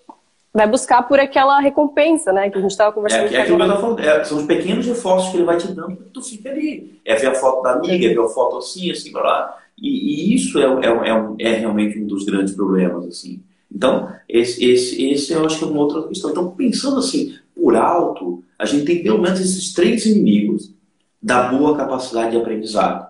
[0.55, 2.51] vai buscar por aquela recompensa, né?
[2.51, 3.33] Que a gente estava conversando.
[3.33, 4.01] É, é aquilo que eu estava falando.
[4.01, 7.01] É, são os pequenos reforços que ele vai te dando que tu fique ali.
[7.05, 9.59] É ver a foto da amiga, é ver a foto assim, assim, lá.
[9.83, 13.43] E, e, isso é, é, é, é, realmente um dos grandes problemas, assim.
[13.75, 16.31] Então, esse, esse, esse eu acho que é uma outra questão.
[16.31, 20.73] Então, pensando assim, por alto, a gente tem pelo menos esses três inimigos
[21.21, 23.09] da boa capacidade de aprendizado,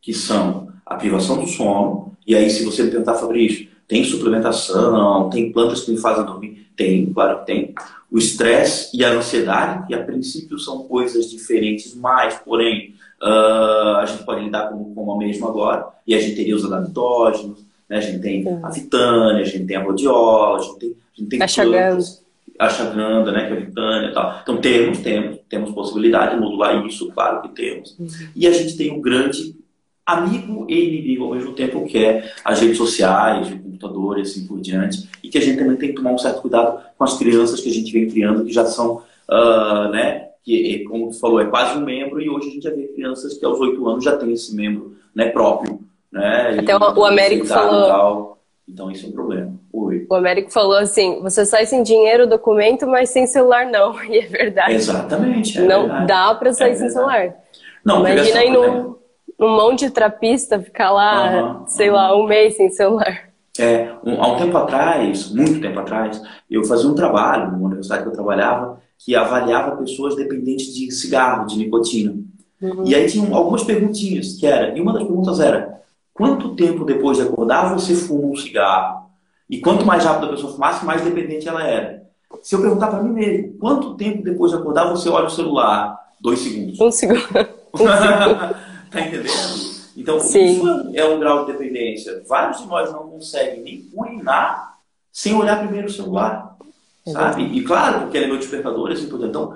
[0.00, 5.52] que são a privação do sono, e aí se você tentar, Fabrício, tem suplementação, tem
[5.52, 7.74] plantas que me fazem dormir, tem, claro que tem.
[8.10, 14.04] O estresse e a ansiedade, que a princípio são coisas diferentes, mas, porém, uh, a
[14.06, 15.86] gente pode lidar com, com a mesma agora.
[16.06, 17.98] E a gente teria os adaptógenos, né?
[17.98, 18.60] a gente tem Sim.
[18.62, 22.24] a vitânia, a gente tem a rodiola, a gente tem, a gente tem a plantas,
[22.58, 24.40] a chaganda, né, que é a vitânia e tal.
[24.42, 27.96] Então temos, temos, temos possibilidade de modular isso, claro que temos.
[27.98, 28.08] Uhum.
[28.34, 29.54] E a gente tem um grande
[30.06, 34.46] amigo e inimigo ao mesmo tempo, que é as redes sociais, o computador e assim
[34.46, 37.18] por diante, e que a gente também tem que tomar um certo cuidado com as
[37.18, 41.40] crianças que a gente vem criando, que já são, uh, né, que como tu falou,
[41.40, 44.04] é quase um membro, e hoje a gente já vê crianças que aos oito anos
[44.04, 45.80] já tem esse membro né, próprio.
[46.12, 48.36] Né, Até o, o Américo falou...
[48.68, 49.52] Então, isso é um problema.
[49.72, 50.06] Oi.
[50.10, 53.94] O Américo falou assim: você sai sem dinheiro, documento, mas sem celular não.
[54.10, 54.74] E é verdade.
[54.74, 55.56] Exatamente.
[55.56, 56.06] É não verdade.
[56.08, 57.36] dá para sair É sem celular.
[57.84, 58.96] Não, Imagina aí num,
[59.38, 63.28] num monte de trapista ficar lá, Aham, sei lá, um mês sem celular.
[63.56, 68.02] É, um- há um tempo atrás, muito tempo atrás, eu fazia um trabalho numa universidade
[68.02, 72.16] que eu trabalhava que avaliava pessoas dependentes de cigarro, de nicotina.
[72.84, 75.80] E aí tinham algumas perguntinhas, que era, e uma das perguntas era,
[76.14, 79.06] quanto tempo depois de acordar você fuma um cigarro?
[79.48, 82.04] E quanto mais rápido a pessoa fumasse, mais dependente ela era.
[82.42, 85.96] Se eu perguntar para mim mesmo, quanto tempo depois de acordar você olha o celular?
[86.20, 86.78] Dois segundos.
[86.86, 87.20] Um segundo.
[88.90, 89.28] tá entendendo?
[89.94, 90.46] Então, Sim.
[90.46, 92.22] isso é um grau de dependência.
[92.26, 94.78] Vários de nós não conseguem nem urinar
[95.12, 96.55] sem olhar primeiro o celular,
[97.12, 97.44] sabe?
[97.44, 99.26] E claro, porque ele é meu despertador, assim, tudo.
[99.26, 99.54] Então,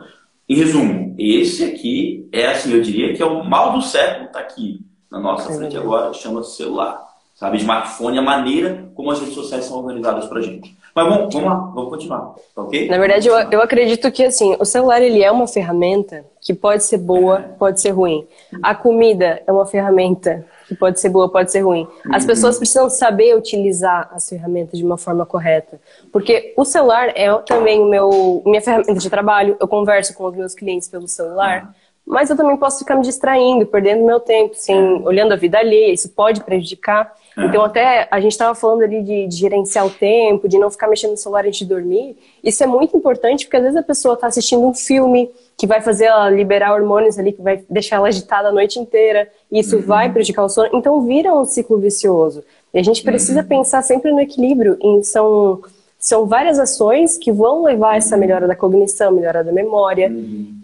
[0.48, 4.40] em resumo, esse aqui é, assim, eu diria que é o mal do século, tá
[4.40, 7.08] aqui na nossa É frente agora, chama-se celular.
[7.34, 10.76] Sabe, smartphone, a maneira como as redes sociais são organizadas pra gente.
[10.94, 12.88] Mas bom, vamos lá, vamos continuar, tá ok?
[12.88, 16.82] Na verdade, eu, eu acredito que assim, o celular ele é uma ferramenta que pode
[16.82, 18.26] ser boa, pode ser ruim.
[18.62, 21.84] A comida é uma ferramenta que pode ser boa, pode ser ruim.
[22.12, 25.80] As pessoas precisam saber utilizar as ferramentas de uma forma correta,
[26.12, 29.56] porque o celular é também o meu minha ferramenta de trabalho.
[29.58, 31.74] Eu converso com os meus clientes pelo celular.
[32.06, 35.92] Mas eu também posso ficar me distraindo, perdendo meu tempo, assim, olhando a vida alheia,
[35.92, 37.14] isso pode prejudicar.
[37.38, 37.44] É.
[37.44, 40.88] Então, até a gente estava falando ali de, de gerenciar o tempo, de não ficar
[40.88, 42.16] mexendo no celular antes de dormir.
[42.42, 45.30] Isso é muito importante, porque às vezes a pessoa está assistindo um filme
[45.60, 49.28] que vai fazer ela liberar hormônios ali, que vai deixar ela agitada a noite inteira,
[49.52, 50.70] e isso vai prejudicar o sono.
[50.72, 52.42] Então, vira um ciclo vicioso.
[52.72, 54.78] E a gente precisa pensar sempre no equilíbrio.
[54.80, 55.60] Em, são,
[55.98, 60.10] são várias ações que vão levar a essa melhora da cognição, melhora da memória.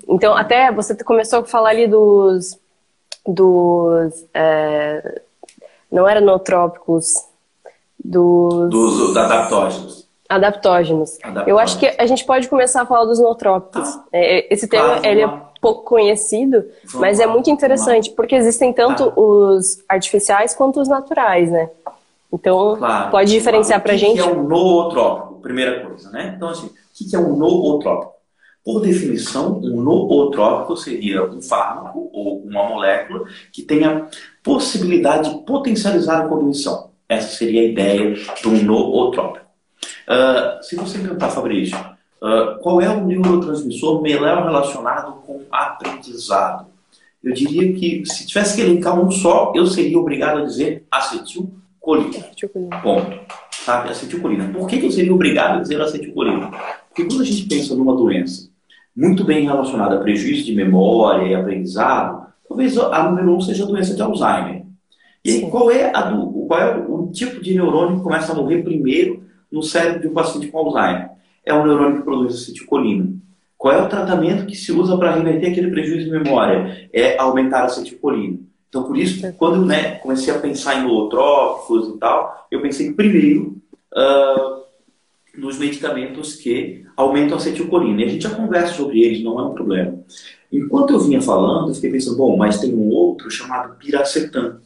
[0.08, 2.58] Então, até você começou a falar ali dos.
[3.26, 5.20] dos é,
[5.92, 7.22] não era nootrópicos,
[8.02, 10.05] dos Dos, dos adaptógenos.
[10.28, 11.18] Adaptógenos.
[11.22, 11.48] Adaptógenos.
[11.48, 13.94] Eu acho que a gente pode começar a falar dos nootrópicos.
[13.94, 14.04] Tá.
[14.12, 18.10] É, esse termo Claro, ele é pouco conhecido, Vamos mas é lá, muito vamos interessante,
[18.10, 19.20] porque existem tanto Tá.
[19.20, 21.70] os artificiais quanto os naturais, né?
[22.32, 23.10] Então, Claro.
[23.10, 24.14] pode diferenciar O que gente?
[24.22, 25.40] que é um nootrópico?
[25.40, 26.34] Primeira coisa, né?
[26.36, 28.12] Então, assim, o que que é um nootrópico?
[28.64, 34.06] Por definição, um nootrópico seria um fármaco ou uma molécula que tenha
[34.42, 36.90] possibilidade de potencializar a cognição.
[37.08, 39.45] Essa seria a ideia de um nootrópico.
[40.08, 41.76] Ah, se você perguntar, Fabrício,
[42.22, 46.66] ah, qual é o neurotransmissor melhor relacionado com aprendizado?
[47.22, 51.56] Eu diria que, se tivesse que elencar um só, eu seria obrigado a dizer acetilcolina.
[51.80, 52.82] Cuidar.
[52.82, 53.18] Ponto.
[53.50, 53.88] Sabe?
[53.90, 54.48] Acetilcolina.
[54.52, 56.50] Por que, que eu seria obrigado a dizer acetilcolina?
[56.88, 58.48] Porque quando a gente pensa numa doença
[58.96, 63.66] muito bem relacionada a prejuízo de memória e aprendizado, talvez a número um seja a
[63.66, 64.64] doença de Alzheimer.
[65.24, 68.62] E aí, qual é, do, qual é o tipo de neurônio que começa a morrer
[68.62, 69.25] primeiro
[69.56, 71.10] no cérebro de um paciente com Alzheimer?
[71.44, 73.14] É o neurônio que produz acetilcolina.
[73.56, 76.88] Qual é o tratamento que se usa para reverter aquele prejuízo de memória?
[76.92, 78.38] É aumentar a acetilcolina.
[78.68, 82.92] Então, por isso, quando eu né, comecei a pensar em nootrópicos e tal, eu pensei
[82.92, 83.56] primeiro
[83.94, 84.60] ah,
[85.38, 88.02] nos medicamentos que aumentam a acetilcolina.
[88.02, 89.98] E a gente já conversa sobre eles, não é um problema.
[90.52, 94.58] Enquanto eu vinha falando, eu fiquei pensando, bom, mas tem um outro chamado piracetam.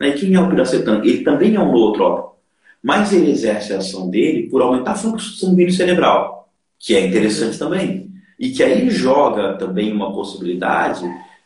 [0.00, 0.08] Né?
[0.08, 1.04] E quem é o piracetam?
[1.04, 2.37] Ele também é um nootrópico,
[2.82, 7.58] mas ele exerce a ação dele por aumentar o fluxo sanguíneo cerebral, que é interessante
[7.58, 8.08] também.
[8.38, 11.02] E que aí joga também uma possibilidade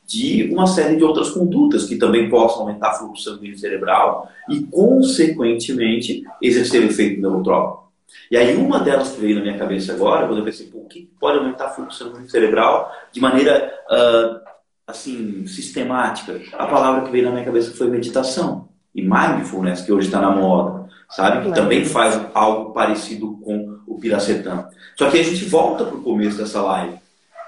[0.07, 4.61] de uma série de outras condutas que também possam aumentar o fluxo sanguíneo cerebral e,
[4.65, 7.91] consequentemente, exercer o efeito neurotrópico.
[8.31, 11.09] E aí uma delas que veio na minha cabeça agora, quando eu pensei, o que
[11.19, 14.41] pode aumentar o fluxo sanguíneo cerebral de maneira, ah,
[14.87, 16.41] assim, sistemática?
[16.53, 18.69] A palavra que veio na minha cabeça foi meditação.
[18.95, 20.82] E mindfulness, que hoje está na moda,
[21.13, 21.49] sabe?
[21.49, 24.67] Que também faz algo parecido com o piracetam.
[24.97, 26.97] Só que a gente volta para o começo dessa live.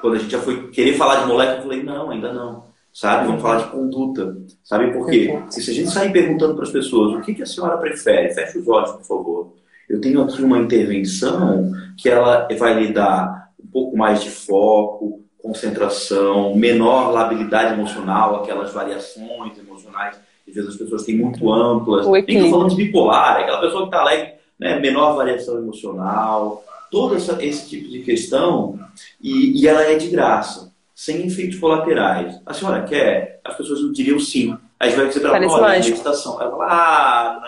[0.00, 2.64] Quando a gente já foi querer falar de molécula, eu falei, não, ainda não.
[2.92, 3.26] Sabe?
[3.26, 4.36] Vamos falar de conduta.
[4.62, 5.36] Sabe por quê?
[5.48, 8.34] E se a gente sair perguntando para as pessoas, o que, que a senhora prefere?
[8.34, 9.52] Feche os olhos, por favor.
[9.88, 15.22] Eu tenho aqui uma intervenção que ela vai lhe dar um pouco mais de foco,
[15.42, 20.16] concentração, menor labilidade emocional, aquelas variações emocionais
[20.48, 22.06] às vezes as pessoas têm muito amplas.
[22.06, 26.62] Nem estou falando de bipolar, é aquela pessoa que está alegre, né, menor variação emocional,
[26.90, 28.78] todo essa- esse tipo de questão,
[29.20, 32.40] e, e ela é de graça, sem efeitos colaterais.
[32.46, 33.40] A senhora quer?
[33.44, 34.56] As pessoas não diriam sim.
[34.78, 36.40] Aí vai dizer para ela, olha, meditação.
[36.40, 37.40] Ela fala, ah,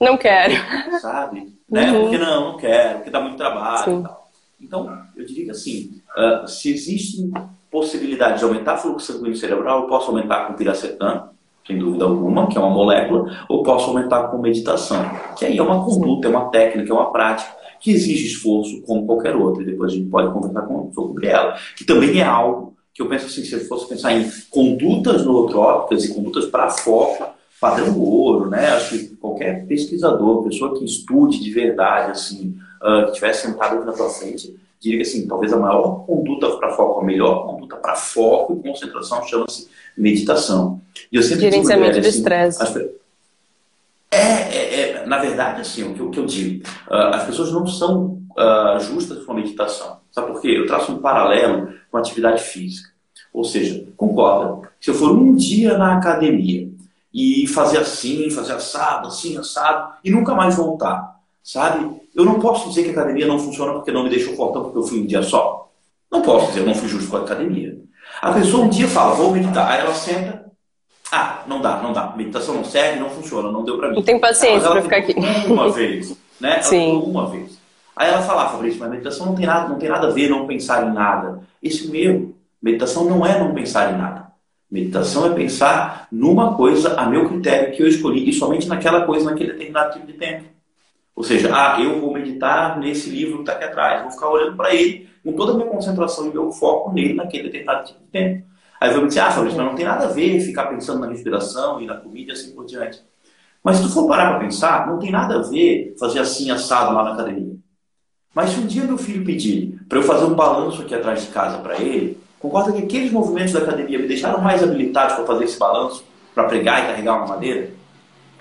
[0.00, 0.54] não Não quero.
[1.00, 1.52] sabe?
[1.70, 1.92] Né?
[1.92, 2.00] Uhum.
[2.02, 4.00] Porque não, não quero, porque dá muito trabalho Sim.
[4.00, 4.28] e tal.
[4.60, 7.30] Então, eu diria que assim, ah, se existe
[7.70, 11.30] possibilidade de aumentar o fluxo sanguíneo cerebral, eu posso aumentar com piracetam,
[11.66, 15.04] sem dúvida alguma, que é uma molécula, ou posso aumentar com meditação,
[15.38, 19.06] que aí é uma conduta, é uma técnica, é uma prática que exige esforço como
[19.06, 22.74] qualquer outra, e depois a gente pode conversar com, sobre ela, que também é algo
[22.94, 27.24] que eu penso assim, se eu fosse pensar em condutas nootrópicas e condutas para foco,
[27.60, 28.68] padrão ouro, né?
[28.70, 33.86] Acho que qualquer pesquisador, pessoa que estude de verdade, assim, uh, que estiver sentado aqui
[33.86, 37.76] na sua frente, diria que assim, talvez a maior conduta para foco, a melhor conduta
[37.76, 40.80] para foco e concentração chama-se meditação.
[41.10, 42.62] E eu sempre Gerenciamento digo, do assim, estresse.
[42.62, 42.76] As...
[42.76, 47.52] É, é, é, na verdade, assim, o que, o que eu digo, uh, as pessoas
[47.52, 50.00] não são uh, justas com a meditação.
[50.10, 50.48] Sabe por quê?
[50.48, 52.90] Eu traço um paralelo com a atividade física.
[53.32, 56.68] Ou seja, concorda, se eu for um dia na academia
[57.14, 62.00] e fazer assim, fazer assado, assim, assado, e nunca mais voltar, sabe?
[62.14, 64.78] Eu não posso dizer que a academia não funciona porque não me deixou fortão porque
[64.78, 65.70] eu fui um dia só.
[66.10, 67.78] Não posso dizer, eu não fui justo com a academia.
[68.20, 70.52] A pessoa um dia fala, vou meditar, aí ela senta,
[71.10, 73.96] ah, não dá, não dá, meditação não serve, não funciona, não deu para mim.
[73.96, 75.14] Não tem paciência para ficar aqui.
[75.46, 76.54] Uma vez, né?
[76.54, 77.02] Ela Sim.
[77.04, 77.58] uma vez.
[77.94, 80.28] Aí ela fala, ah, Fabrício, mas meditação não tem nada, não tem nada a ver
[80.28, 81.40] não pensar em nada.
[81.62, 84.32] Esse meu, meditação não é não pensar em nada.
[84.70, 89.26] Meditação é pensar numa coisa a meu critério que eu escolhi e somente naquela coisa
[89.26, 90.44] naquele determinado tipo de tempo.
[91.14, 94.56] Ou seja, ah, eu vou meditar nesse livro que está aqui atrás, vou ficar olhando
[94.56, 98.06] para ele com toda a minha concentração e meu foco nele naquele determinado tipo de
[98.06, 98.46] tempo.
[98.80, 101.06] Aí vou me dizer, ah, Fabrício, mas não tem nada a ver ficar pensando na
[101.06, 103.00] respiração e na comida e assim por diante.
[103.62, 106.94] Mas se tu for parar para pensar, não tem nada a ver fazer assim assado
[106.94, 107.54] lá na academia.
[108.34, 111.28] Mas se um dia meu filho pedir para eu fazer um balanço aqui atrás de
[111.28, 115.44] casa para ele, concorda que aqueles movimentos da academia me deixaram mais habilitados para fazer
[115.44, 117.70] esse balanço, para pregar e carregar uma madeira?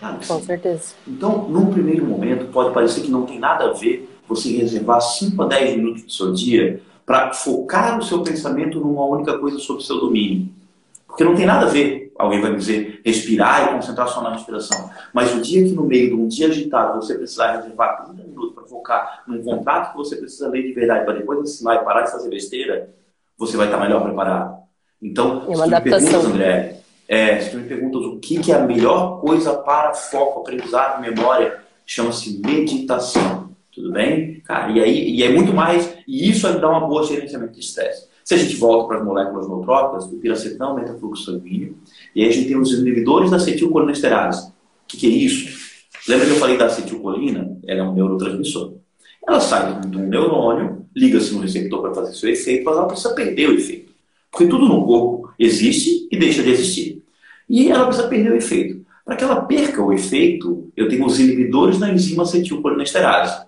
[0.02, 0.46] Claro que Com sim.
[0.46, 0.96] certeza.
[1.08, 5.44] Então, num primeiro momento, pode parecer que não tem nada a ver você reservar 5
[5.44, 9.84] a 10 minutos do seu dia para focar o seu pensamento numa única coisa sobre
[9.84, 10.50] o seu domínio.
[11.06, 14.90] Porque não tem nada a ver, alguém vai dizer, respirar e concentrar só na respiração.
[15.14, 18.56] Mas o dia que no meio de um dia agitado você precisar reservar 30 minutos
[18.56, 22.04] para focar num contrato que você precisa ler de verdade para depois assinar e parar
[22.04, 22.90] de fazer besteira,
[23.38, 24.62] você vai estar melhor preparado.
[25.00, 28.56] Então, é se me perguntas, André, é, se tu me perguntas o que, que é
[28.56, 33.50] a melhor coisa para foco, aprendizado, memória, chama-se meditação.
[33.72, 34.42] Tudo bem?
[34.42, 38.08] Cara, e aí e é muito mais, e isso dá uma boa gerenciamento de estresse.
[38.24, 41.78] Se a gente volta para as moléculas nootrópicas, o piracetão aumenta o fluxo sanguíneo,
[42.16, 44.50] e aí a gente tem os inibidores da acetilcolinesterase.
[44.50, 44.54] O
[44.88, 45.72] que, que é isso?
[46.08, 47.58] Lembra que eu falei da acetilcolina?
[47.68, 48.74] Ela é um neurotransmissor.
[49.28, 53.14] Ela sai de um neurônio, liga-se no receptor para fazer seu efeito, mas ela precisa
[53.14, 53.92] perder o efeito.
[54.32, 57.04] Porque tudo no corpo existe e deixa de existir.
[57.50, 58.86] E ela precisa perder o efeito.
[59.04, 63.46] Para que ela perca o efeito, eu tenho os inibidores da enzima acetilcolinesterase.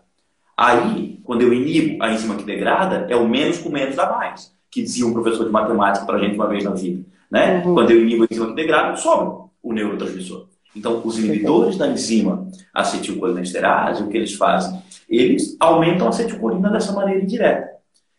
[0.58, 4.54] Aí, quando eu inibo a enzima que degrada, é o menos com menos dá mais
[4.74, 7.06] que dizia um professor de matemática para a gente uma vez na vida.
[7.30, 7.64] Né?
[7.64, 7.76] Uhum.
[7.76, 10.48] Quando eu inibo a enzima que degrada, sobra o neurotransmissor.
[10.76, 14.82] Então, os inibidores da enzima acetilcolinesterase, o que eles fazem?
[15.08, 17.70] Eles aumentam a acetilcolina dessa maneira indireta.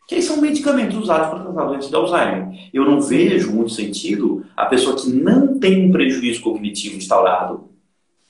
[0.07, 2.69] Que são medicamentos usados para tratar doenças de Alzheimer.
[2.73, 7.69] Eu não vejo muito sentido a pessoa que não tem um prejuízo cognitivo instaurado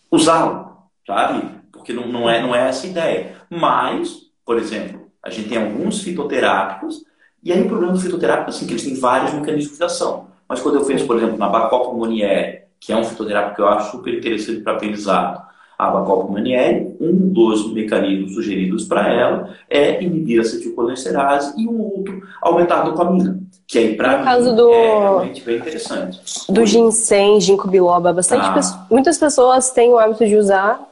[0.09, 1.43] usá-lo, sabe?
[1.71, 3.35] Porque não, não, é, não é essa a ideia.
[3.49, 7.03] Mas, por exemplo, a gente tem alguns fitoterápicos
[7.43, 10.27] e aí o problema do fitoterápico é assim, que eles têm vários mecanismos de ação.
[10.49, 13.67] Mas quando eu penso, por exemplo, na Bacopa Monieri, que é um fitoterápico que eu
[13.67, 15.45] acho super interessante para aprendizado,
[15.77, 21.81] a Bacopa Monieri, um dos mecanismos sugeridos para ela é inibir a acetilcolinesterase e um
[21.81, 24.71] outro aumentar a dopamina, que aí para mim caso do...
[24.71, 26.19] é realmente bem interessante.
[26.49, 28.85] Do ginseng, ginkgo biloba, bastante ah.
[28.89, 30.87] muitas pessoas têm o hábito de usar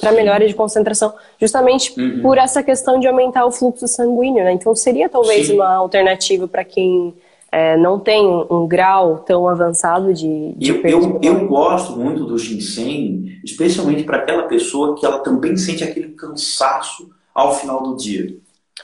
[0.00, 2.20] para melhora de concentração, justamente uhum.
[2.20, 4.52] por essa questão de aumentar o fluxo sanguíneo, né?
[4.52, 5.54] Então seria talvez Sim.
[5.54, 7.14] uma alternativa para quem
[7.52, 12.38] é, não tem um, grau tão avançado de, de eu, eu, eu, gosto muito do
[12.38, 18.36] ginseng, especialmente para aquela pessoa que ela também sente aquele cansaço ao final do dia.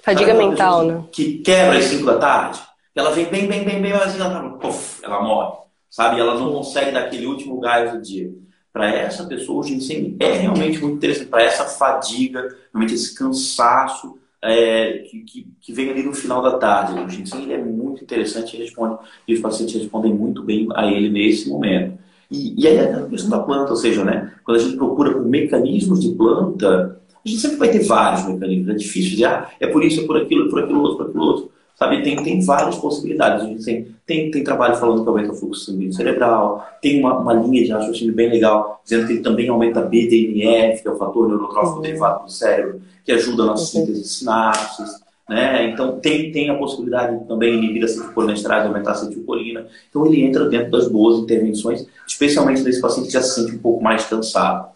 [0.03, 1.05] Fadiga mental, né?
[1.13, 2.61] Que quebra às 5 da tarde,
[2.95, 6.21] ela vem bem, bem, bem, bem, mas ela, puff, ela morre, sabe?
[6.21, 8.33] Ela não consegue dar aquele último gás do dia
[8.77, 14.19] para essa pessoa, o ginseng é realmente muito interessante, para essa fadiga, realmente esse cansaço
[14.43, 16.93] é, que, que, que, vem ali no final da tarde.
[17.01, 17.59] O ginseng ele é
[17.97, 21.99] muito interessante e, responde, e os pacientes respondem muito bem a ele nesse momento.
[22.31, 25.13] E, e aí é a questão da planta, ou seja, né, quando a gente procura
[25.13, 28.69] por mecanismos de planta, a gente sempre vai ter vários mecanismos.
[28.69, 31.07] É difícil dizer, ah, é por isso, é por aquilo, é por aquilo outro, por
[31.09, 31.57] aquilo outro.
[31.75, 33.45] Sabe, tem, tem várias possibilidades.
[33.45, 37.19] A gente tem, tem, tem trabalho falando que aumenta o fluxo sanguíneo cerebral, tem uma,
[37.19, 40.97] uma linha de raciocínio bem legal, dizendo que ele também aumenta BDNF, que é o
[40.97, 41.83] fator neurotrófico uhum.
[41.83, 45.06] derivado do cérebro, que ajuda na síntese de sinapses.
[45.29, 45.71] Né?
[45.71, 49.67] Então tem, tem a possibilidade de também inibir a acetilcolinesterase, aumentar a acetilcolina.
[49.89, 53.59] Então ele entra dentro das boas intervenções, especialmente nesse paciente que já se sente um
[53.59, 54.69] pouco mais cansado.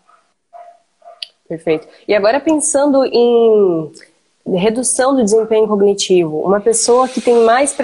[1.49, 1.87] Perfeito.
[2.07, 3.91] E agora pensando em
[4.57, 7.77] redução do desempenho cognitivo, uma pessoa que tem mais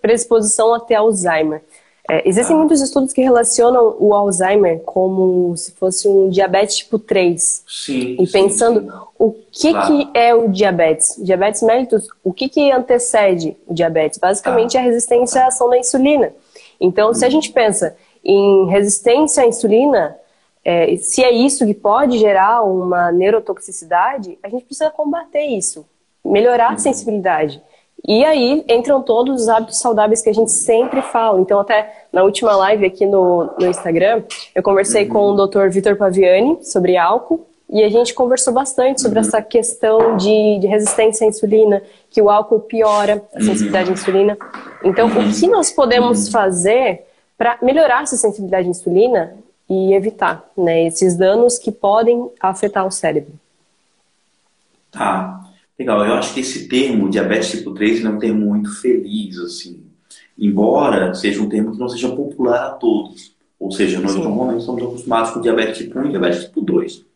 [0.00, 1.62] predisposição a ter Alzheimer.
[2.10, 2.58] É, existem ah.
[2.58, 7.62] muitos estudos que relacionam o Alzheimer como se fosse um diabetes tipo 3.
[7.68, 8.16] Sim.
[8.18, 8.96] E pensando sim, sim.
[9.16, 9.86] o que, claro.
[9.86, 11.14] que é o diabetes?
[11.22, 14.18] Diabetes mellitus, o que, que antecede o diabetes?
[14.18, 14.80] Basicamente ah.
[14.80, 16.32] a resistência à ação da insulina.
[16.80, 17.14] Então, hum.
[17.14, 17.32] se a uhum.
[17.32, 20.16] gente pensa em resistência à insulina,
[20.64, 25.86] é, se é isso que pode gerar uma neurotoxicidade, a gente precisa combater isso,
[26.24, 26.78] melhorar a uhum.
[26.78, 27.62] sensibilidade.
[28.06, 31.40] E aí entram todos os hábitos saudáveis que a gente sempre fala.
[31.40, 34.22] Então, até na última live aqui no, no Instagram,
[34.54, 35.68] eu conversei com o Dr.
[35.68, 37.46] Vitor Paviani sobre álcool.
[37.72, 39.24] E a gente conversou bastante sobre uhum.
[39.24, 44.36] essa questão de, de, resistência à insulina, que o álcool piora a sensibilidade à insulina.
[44.82, 47.06] Então, o que nós podemos fazer
[47.38, 49.36] para melhorar essa sensibilidade à insulina
[49.68, 53.32] e evitar né, esses danos que podem afetar o cérebro?
[54.90, 55.49] Tá.
[55.80, 59.82] Legal, eu acho que esse termo, diabetes tipo 3, é um termo muito feliz, assim.
[60.38, 63.32] Embora seja um termo que não seja popular a todos.
[63.58, 64.22] Ou seja, nós Sim.
[64.22, 67.06] normalmente estamos acostumados com diabetes tipo 1 e diabetes tipo 2.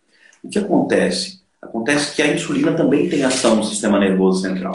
[0.42, 1.42] O que acontece?
[1.60, 4.72] Acontece que a insulina também tem ação no sistema nervoso central.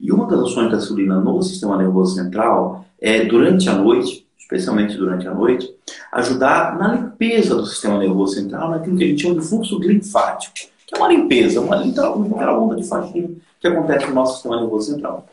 [0.00, 4.96] E uma das ações da insulina no sistema nervoso central é, durante a noite, especialmente
[4.96, 5.72] durante a noite,
[6.10, 10.71] ajudar na limpeza do sistema nervoso central, naquilo que a gente chama de fluxo linfático
[10.92, 14.92] que é uma limpeza, uma, uma onda de faxina que acontece no nosso sistema nervoso
[14.92, 15.26] central.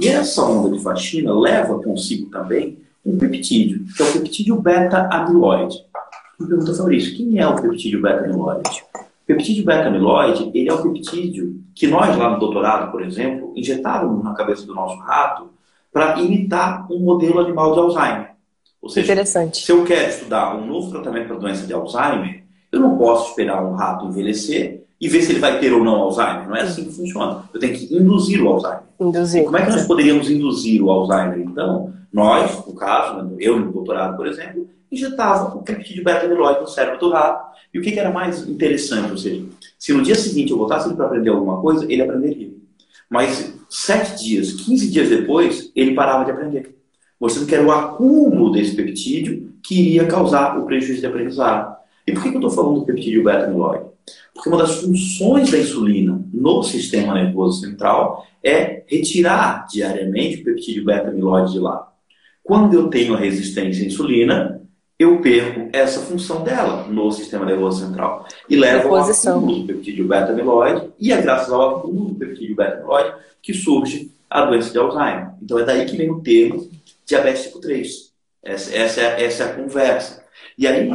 [0.00, 5.84] E essa onda de faxina leva consigo também um peptídeo, que é o peptídeo beta-amiloide.
[6.40, 8.84] Me pergunta, Fabrício, quem é o peptídeo beta-amiloide?
[8.94, 14.24] O peptídeo beta-amiloide, ele é o peptídeo que nós lá no doutorado, por exemplo, injetávamos
[14.24, 15.50] na cabeça do nosso rato
[15.92, 18.30] para imitar um modelo animal de Alzheimer.
[18.80, 19.64] Ou seja, Interessante.
[19.64, 23.30] se eu quero estudar um novo tratamento para a doença de Alzheimer, eu não posso
[23.30, 26.48] esperar um rato envelhecer e ver se ele vai ter ou não Alzheimer.
[26.48, 27.42] Não é assim que funciona.
[27.52, 28.82] Eu tenho que induzir o Alzheimer.
[29.00, 29.42] Induzir.
[29.42, 31.92] Como é que nós poderíamos induzir o Alzheimer, então?
[32.12, 37.00] Nós, no caso, né, eu no doutorado, por exemplo, injetava o peptídeo beta-amiloide no cérebro
[37.00, 37.50] do rato.
[37.74, 39.10] E o que, que era mais interessante?
[39.10, 39.44] Ou seja,
[39.76, 42.52] se no dia seguinte eu voltasse ele para aprender alguma coisa, ele aprenderia.
[43.10, 46.76] Mas sete dias, 15 dias depois, ele parava de aprender.
[47.20, 51.76] Mostrando que era o acúmulo desse peptídeo que iria causar o prejuízo de aprendizado.
[52.06, 53.90] E por que, que eu estou falando do peptídeo beta-amiloide?
[54.34, 60.84] Porque uma das funções da insulina no sistema nervoso central é retirar diariamente o peptídeo
[60.84, 61.92] beta-amiloide de lá.
[62.42, 64.60] Quando eu tenho a resistência à insulina,
[64.98, 68.26] eu perco essa função dela no sistema nervoso central.
[68.48, 73.14] E leva ao acúmulo do peptídeo beta-amiloide, e é graças ao acúmulo do peptídeo beta-amiloide
[73.42, 75.30] que surge a doença de Alzheimer.
[75.42, 76.70] Então é daí que vem o termo
[77.04, 78.12] diabetes tipo 3.
[78.42, 80.24] Essa, essa, é, essa é a conversa.
[80.56, 80.90] E aí,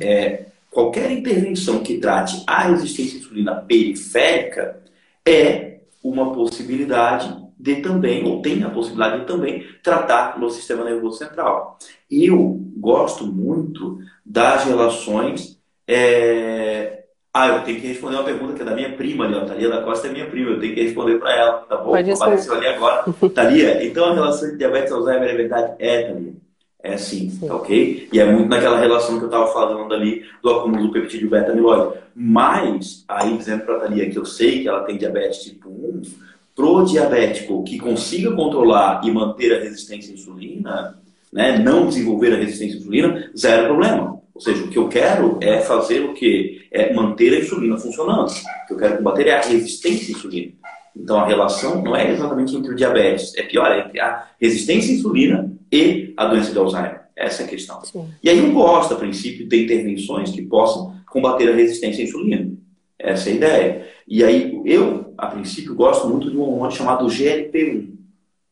[0.00, 4.80] é, qualquer intervenção que trate a resistência à insulina periférica
[5.26, 11.18] é uma possibilidade de também, ou tem a possibilidade de também, tratar no sistema nervoso
[11.18, 11.76] central.
[12.10, 15.58] Eu gosto muito das relações.
[15.86, 17.02] É...
[17.34, 19.44] Ah, eu tenho que responder uma pergunta que é da minha prima ali, ó.
[19.44, 21.92] Thalia da Costa é minha prima, eu tenho que responder para ela, tá bom?
[22.24, 23.04] Apareceu ali agora.
[23.34, 25.74] Thalia, então a relação de diabetes Alzheimer é verdade?
[25.78, 26.47] É, Thalia.
[26.82, 27.50] É sim, sim.
[27.50, 28.08] ok?
[28.12, 31.98] E é muito naquela relação que eu estava falando ali do acúmulo do peptídeo beta-amiloide.
[32.14, 36.02] Mas, aí dizendo para a Thalia que eu sei que ela tem diabetes tipo 1,
[36.54, 40.98] pro diabético que consiga controlar e manter a resistência à insulina,
[41.32, 44.20] né, não desenvolver a resistência à insulina, zero problema.
[44.34, 46.62] Ou seja, o que eu quero é fazer o quê?
[46.70, 48.28] É manter a insulina funcionando.
[48.28, 50.52] O que eu quero combater é a resistência à insulina.
[50.98, 54.92] Então a relação não é exatamente entre o diabetes, é pior, é entre a resistência
[54.92, 57.02] à insulina e a doença de Alzheimer.
[57.14, 57.84] Essa é a questão.
[57.84, 58.06] Sim.
[58.22, 62.50] E aí eu gosto, a princípio, de intervenções que possam combater a resistência à insulina.
[62.98, 63.88] Essa é a ideia.
[64.06, 67.90] E aí eu, a princípio, gosto muito de um hormônio chamado GLP-1.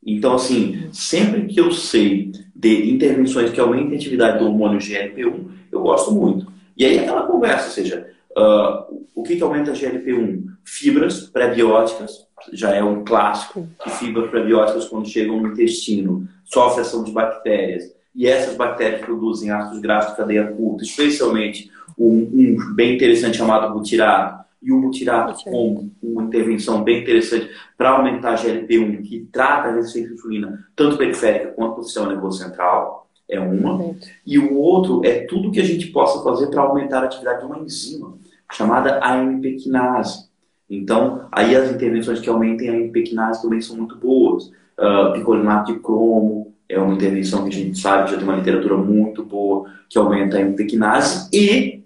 [0.05, 5.47] Então, assim, sempre que eu sei de intervenções que aumentem a atividade do hormônio GLP-1,
[5.71, 6.47] eu gosto muito.
[6.77, 10.45] E aí aquela conversa, ou seja, uh, o que, que aumenta a GLP-1?
[10.65, 17.03] Fibras pré-bióticas, já é um clássico, que fibras pré-bióticas, quando chegam no intestino, sofrem ação
[17.03, 17.85] de bactérias.
[18.15, 23.73] E essas bactérias produzem ácidos graxos de cadeia curta, especialmente um, um bem interessante chamado
[23.73, 24.47] butirato.
[24.63, 29.75] E o butirato com uma intervenção bem interessante para aumentar a GLP-1, que trata a
[29.75, 33.95] resistência à insulina, tanto periférica quanto no sistema nervoso central, é uma.
[34.25, 37.47] E o outro é tudo que a gente possa fazer para aumentar a atividade de
[37.47, 38.15] uma enzima,
[38.51, 40.26] chamada AMP quinase
[40.69, 44.51] Então, aí as intervenções que aumentem a impequinase também são muito boas.
[44.79, 48.77] Uh, picolinato de cromo é uma intervenção que a gente sabe, já tem uma literatura
[48.77, 51.29] muito boa, que aumenta a impequinase.
[51.33, 51.85] E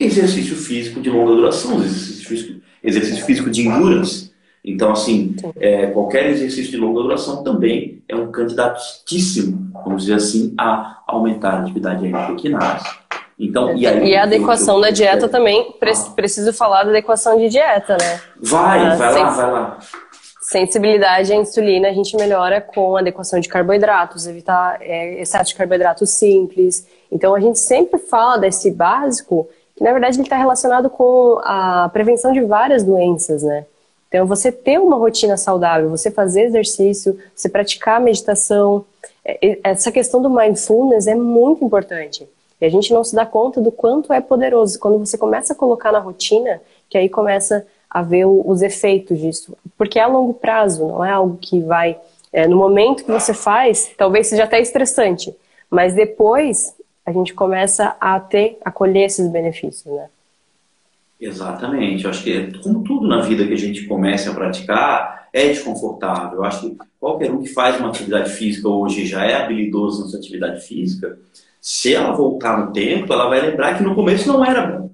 [0.00, 4.32] exercício físico de longa duração, exercício físico, exercício físico de endurance.
[4.64, 10.54] Então, assim, é, qualquer exercício de longa duração também é um candidatíssimo, vamos dizer assim,
[10.58, 12.86] a aumentar a atividade endocrinase.
[13.38, 15.74] Então, e, aí, e a adequação da dieta também,
[16.14, 18.20] preciso falar da adequação de dieta, né?
[18.40, 19.78] Vai, a vai lá, vai lá.
[20.40, 26.10] Sensibilidade à insulina a gente melhora com adequação de carboidratos, evitar é, excesso de carboidratos
[26.10, 26.86] simples.
[27.10, 31.88] Então a gente sempre fala desse básico, que na verdade ele está relacionado com a
[31.92, 33.64] prevenção de várias doenças, né?
[34.14, 38.84] Então, você ter uma rotina saudável, você fazer exercício, você praticar meditação,
[39.24, 42.24] é, essa questão do mindfulness é muito importante.
[42.64, 44.78] E a gente não se dá conta do quanto é poderoso.
[44.78, 49.54] Quando você começa a colocar na rotina, que aí começa a ver os efeitos disso.
[49.76, 51.98] Porque é a longo prazo, não é algo que vai.
[52.32, 55.34] É, no momento que você faz, talvez seja até estressante.
[55.68, 60.06] Mas depois a gente começa a ter, a colher esses benefícios, né?
[61.20, 62.04] Exatamente.
[62.04, 65.48] Eu acho que é como tudo na vida que a gente começa a praticar é
[65.48, 66.38] desconfortável.
[66.38, 70.16] Eu acho que qualquer um que faz uma atividade física hoje já é habilidoso nessa
[70.16, 71.18] atividade física.
[71.64, 74.90] Se ela voltar no tempo, ela vai lembrar que no começo não era bom.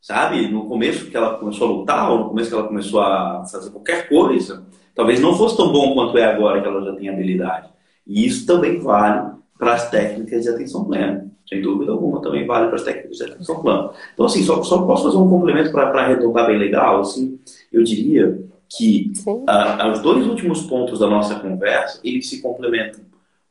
[0.00, 0.46] Sabe?
[0.46, 3.70] No começo que ela começou a lutar, ou no começo que ela começou a fazer
[3.70, 4.64] qualquer coisa,
[4.94, 7.70] talvez não fosse tão bom quanto é agora que ela já tem habilidade.
[8.06, 12.66] E isso também vale para as técnicas de atenção plena sem dúvida alguma, também vale
[12.68, 13.90] para as técnicas de atenção plana.
[14.14, 17.38] Então, assim, só, só posso fazer um complemento para arredondar bem legal, assim,
[17.72, 23.00] eu diria que uh, os dois últimos pontos da nossa conversa, eles se complementam.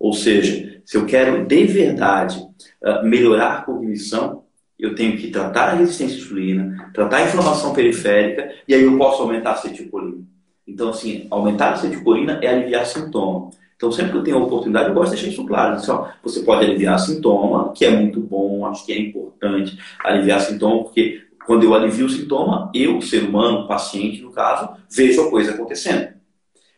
[0.01, 2.39] Ou seja, se eu quero de verdade
[2.83, 4.43] uh, melhorar a cognição,
[4.79, 8.97] eu tenho que tratar a resistência à insulina, tratar a inflamação periférica, e aí eu
[8.97, 10.23] posso aumentar a acetilcolina.
[10.67, 13.51] Então, assim, aumentar a acetilcolina é aliviar sintoma.
[13.75, 15.75] Então, sempre que eu tenho a oportunidade, eu gosto de deixar isso claro.
[15.75, 20.41] Assim, ó, você pode aliviar sintoma, que é muito bom, acho que é importante aliviar
[20.41, 25.29] sintoma, porque quando eu alivio o sintoma, eu, ser humano, paciente, no caso, vejo a
[25.29, 26.09] coisa acontecendo.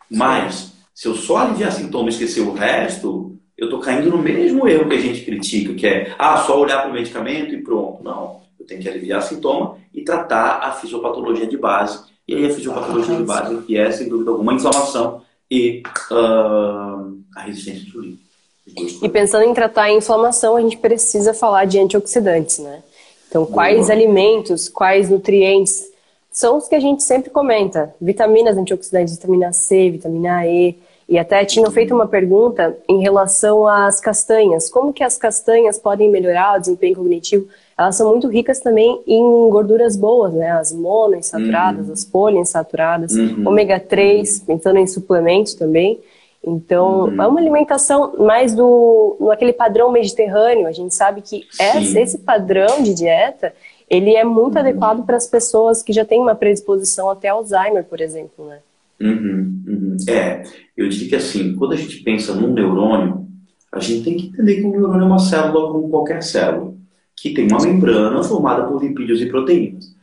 [0.10, 4.68] Mas, se eu só aliviar sintoma e esquecer o resto, eu estou caindo no mesmo
[4.68, 8.04] erro que a gente critica, que é, ah, só olhar para o medicamento e pronto.
[8.04, 12.00] Não, eu tenho que aliviar sintoma e tratar a fisiopatologia de base.
[12.28, 17.42] E aí a fisiopatologia de base, que é, sem dúvida alguma, inflamação e uh, a
[17.42, 18.18] resistência insulina.
[19.02, 22.82] E pensando em tratar a inflamação, a gente precisa falar de antioxidantes, né?
[23.28, 23.92] Então, quais Boa.
[23.92, 25.92] alimentos, quais nutrientes
[26.34, 27.96] são os que a gente sempre comenta?
[28.02, 30.78] Vitaminas antioxidantes, vitamina C, vitamina E.
[31.08, 34.70] E até tinham feito uma pergunta em relação às castanhas.
[34.70, 37.48] Como que as castanhas podem melhorar o desempenho cognitivo?
[37.78, 40.52] elas são muito ricas também em gorduras boas, né?
[40.52, 41.94] As monoinsaturadas, uhum.
[41.94, 43.48] as poliinsaturadas, uhum.
[43.48, 46.00] ômega 3, pensando em suplementos também.
[46.46, 47.22] Então, uhum.
[47.22, 50.68] é uma alimentação mais do naquele padrão mediterrâneo.
[50.68, 53.54] A gente sabe que esse, esse padrão de dieta,
[53.94, 54.62] ele é muito uhum.
[54.62, 58.60] adequado para as pessoas que já têm uma predisposição até Alzheimer, por exemplo, né?
[59.00, 59.98] Uhum, uhum.
[60.10, 60.44] É,
[60.76, 63.28] eu diria que assim, quando a gente pensa num neurônio,
[63.72, 66.74] a gente tem que entender que um neurônio é uma célula como qualquer célula
[67.16, 69.96] que tem uma membrana formada por lipídios e proteínas.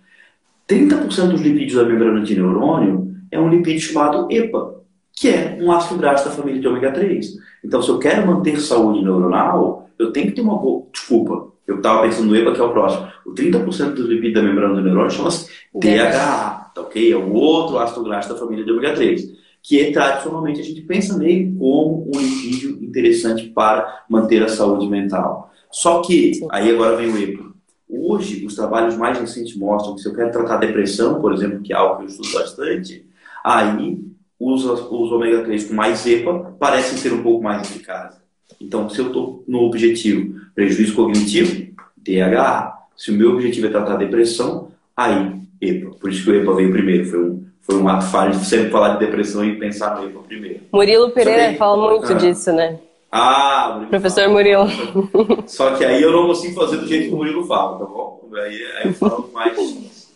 [0.69, 4.81] 30% dos lipídios da membrana de neurônio é um lipídio chamado EPA,
[5.13, 7.37] que é um ácido graxo da família de ômega 3.
[7.65, 10.87] Então, se eu quero manter saúde neuronal, eu tenho que ter uma boa.
[10.93, 13.09] Desculpa, eu estava pensando no EPA, que é o próximo.
[13.25, 17.13] O 30% dos lipídios da membrana do neurônio chama-se DHA, tá ok?
[17.13, 20.81] É o outro ácido graxo da família de ômega 3, que é, tradicionalmente a gente
[20.83, 25.51] pensa nele como um lipídio interessante para manter a saúde mental.
[25.71, 26.49] Só que, Sim.
[26.51, 27.51] aí agora vem o EPA.
[27.89, 31.73] Hoje, os trabalhos mais recentes mostram que se eu quero tratar depressão, por exemplo, que
[31.73, 33.05] é algo que eu estudo bastante,
[33.45, 33.99] aí
[34.39, 38.19] os, os ômega 3 com mais EPA parecem ser um pouco mais eficazes.
[38.61, 42.79] Então, se eu estou no objetivo prejuízo cognitivo, DHA.
[42.97, 45.97] Se o meu objetivo é tratar depressão, aí EPA.
[45.99, 47.07] Por isso que o EPA veio primeiro.
[47.07, 50.21] Foi um, foi um ato falho de sempre falar de depressão e pensar no EPA
[50.21, 50.61] primeiro.
[50.73, 52.79] Murilo Pereira fala muito ah, disso, né?
[53.11, 54.33] Ah, Murilo Professor fala.
[54.33, 54.69] Murilo.
[55.47, 58.29] Só que aí eu não consigo fazer do jeito que o Murilo fala, tá bom?
[58.33, 59.57] Aí, aí eu falo mais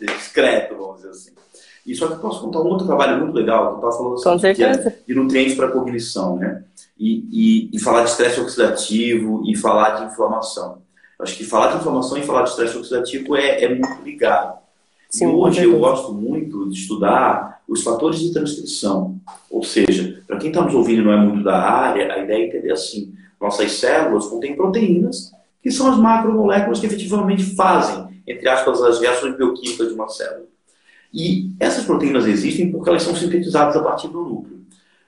[0.00, 1.30] discreto, vamos dizer assim.
[1.86, 4.36] E só que eu posso contar um outro trabalho muito legal, que eu estava falando
[4.36, 6.64] assim, de, é de nutrientes para cognição, né?
[6.98, 10.82] E, e, e, falar de estresse oxidativo e falar de inflamação.
[11.18, 14.58] Eu acho que falar de inflamação e falar de estresse oxidativo é, é muito ligado.
[15.10, 19.20] Sim, e hoje eu gosto muito de estudar os fatores de transcrição.
[19.50, 22.44] Ou seja, para quem está nos ouvindo e não é muito da área, a ideia
[22.44, 25.32] é entender assim: nossas células contêm proteínas,
[25.62, 30.46] que são as macromoléculas que efetivamente fazem, entre aspas, as reações bioquímicas de uma célula.
[31.12, 34.53] E essas proteínas existem porque elas são sintetizadas a partir do núcleo,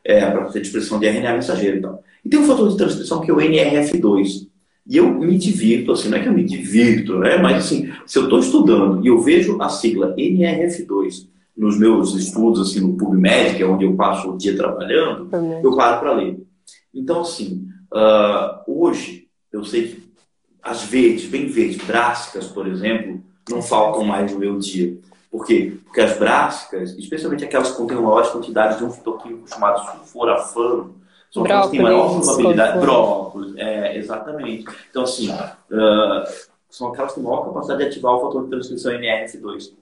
[0.07, 2.03] é, para fazer expressão de RNA mensageiro e tal.
[2.25, 4.47] E tem um fator de transcrição que é o NRF2.
[4.89, 7.37] E eu me divirto, assim, não é que eu me divirto, né?
[7.39, 11.27] Mas assim, se eu estou estudando e eu vejo a sigla NRF2
[11.57, 15.29] nos meus estudos, assim, no PubMed, que é onde eu passo o dia trabalhando,
[15.63, 16.39] eu paro para ler.
[16.95, 20.03] Então, assim, uh, hoje, eu sei que
[20.63, 24.99] as verdes, bem verdes, drásticas, por exemplo, não faltam mais no meu dia.
[25.37, 25.75] Por quê?
[25.85, 30.95] Porque as brássicas, especialmente aquelas que contêm maiores quantidades de um fitoquímico chamado sulforafano,
[31.31, 32.79] são aquelas que têm maior probabilidade.
[32.79, 34.65] Brócolis, é, exatamente.
[34.89, 36.25] Então, assim, uh,
[36.71, 39.73] são aquelas que têm maior capacidade de ativar o fator de transcrição NRF2.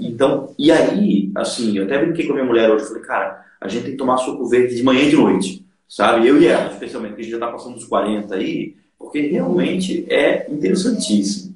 [0.00, 3.66] Então, e aí, assim, eu até brinquei com a minha mulher hoje, falei, cara, a
[3.66, 6.28] gente tem que tomar suco verde de manhã e de noite, sabe?
[6.28, 10.06] Eu e ela, especialmente, porque a gente já está passando dos 40 aí, porque realmente
[10.08, 11.51] é interessantíssimo.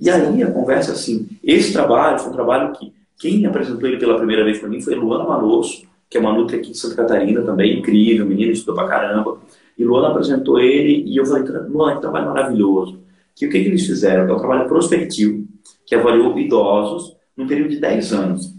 [0.00, 4.16] E aí a conversa assim, esse trabalho foi um trabalho que quem apresentou ele pela
[4.16, 7.42] primeira vez para mim foi Luana Manosso, que é uma nutri aqui de Santa Catarina
[7.42, 9.38] também, incrível, menina, estudou pra caramba.
[9.76, 13.02] E Luana apresentou ele e eu falei, Luana, que trabalho maravilhoso.
[13.34, 14.28] Que o que, que eles fizeram?
[14.28, 15.46] É um trabalho prospectivo,
[15.86, 18.54] que avaliou idosos num período de 10 anos.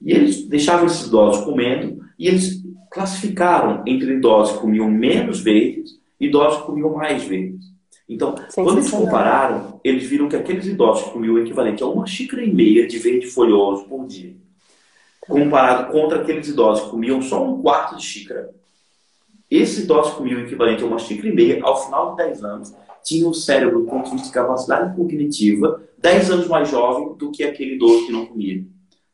[0.00, 5.92] E eles deixavam esses idosos comendo e eles classificaram entre idosos que comiam menos verdes
[6.20, 7.75] e idosos que comiam mais verdes.
[8.08, 12.06] Então, quando eles compararam, eles viram que aqueles idosos que comiam o equivalente a uma
[12.06, 14.36] xícara e meia de verde folhoso por dia,
[15.20, 18.54] comparado contra aqueles idosos que comiam só um quarto de xícara,
[19.50, 22.44] esses idosos que comiam o equivalente a uma xícara e meia, ao final de 10
[22.44, 27.14] anos, tinham o cérebro, do ponto de vista de capacidade cognitiva, 10 anos mais jovem
[27.14, 28.64] do que aquele idoso que não comia.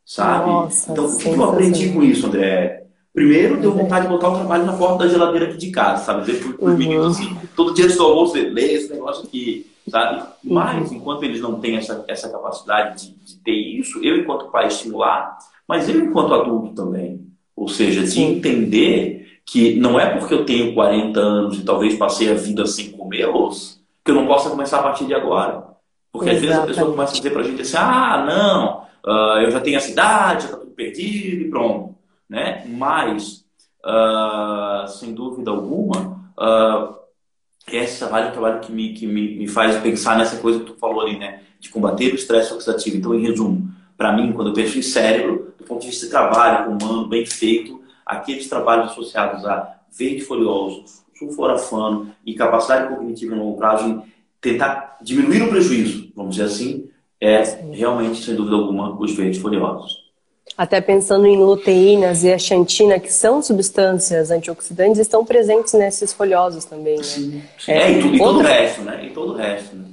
[0.05, 0.49] Sabe?
[0.49, 2.82] Nossa, então, o que eu aprendi com isso, André?
[3.13, 6.25] Primeiro, deu vontade de botar o trabalho na porta da geladeira aqui de casa, sabe?
[6.25, 6.77] Dizer para os uhum.
[6.77, 10.21] meninos assim, todo dia antes do almoço, lê esse negócio aqui, sabe?
[10.21, 10.53] Uhum.
[10.55, 14.65] Mas, enquanto eles não têm essa, essa capacidade de, de, ter isso, eu, enquanto pai,
[14.65, 15.37] estimular,
[15.67, 17.21] mas eu, enquanto adulto também.
[17.55, 18.37] Ou seja, de Sim.
[18.37, 22.91] entender que não é porque eu tenho 40 anos e talvez passei a vida sem
[22.91, 25.63] comê-los, que eu não possa começar a partir de agora.
[26.11, 26.35] Porque Exatamente.
[26.35, 29.51] às vezes a pessoa começa a dizer para a gente assim: ah, não, uh, eu
[29.51, 31.92] já tenho essa idade, já está tudo perdido e pronto
[32.29, 32.63] né?
[32.67, 33.45] Mas,
[33.85, 36.95] uh, sem dúvida alguma, uh,
[37.67, 40.65] esse trabalho é um trabalho que, me, que me, me faz pensar nessa coisa que
[40.65, 41.41] tu falou ali, né?
[41.59, 42.97] De combater o estresse oxidativo.
[42.97, 46.11] Então, em resumo, para mim, quando eu penso em cérebro, do ponto de vista de
[46.11, 50.83] trabalho humano, bem feito, aqueles trabalhos associados a verde folioso,
[51.17, 54.03] sulforafano e capacidade cognitiva no longo prazo, em
[54.41, 56.89] tentar diminuir o prejuízo, vamos dizer assim,
[57.21, 60.02] é realmente, sem dúvida alguma, os verdes foliosos.
[60.57, 66.63] Até pensando em luteínas e a xantina, que são substâncias antioxidantes, estão presentes nesses folhosos
[66.63, 66.97] também.
[66.97, 67.03] Né?
[67.03, 67.71] Sim, sim.
[67.71, 69.05] É, e, tudo, e todo o resto, né?
[69.05, 69.85] E todo o resto, né?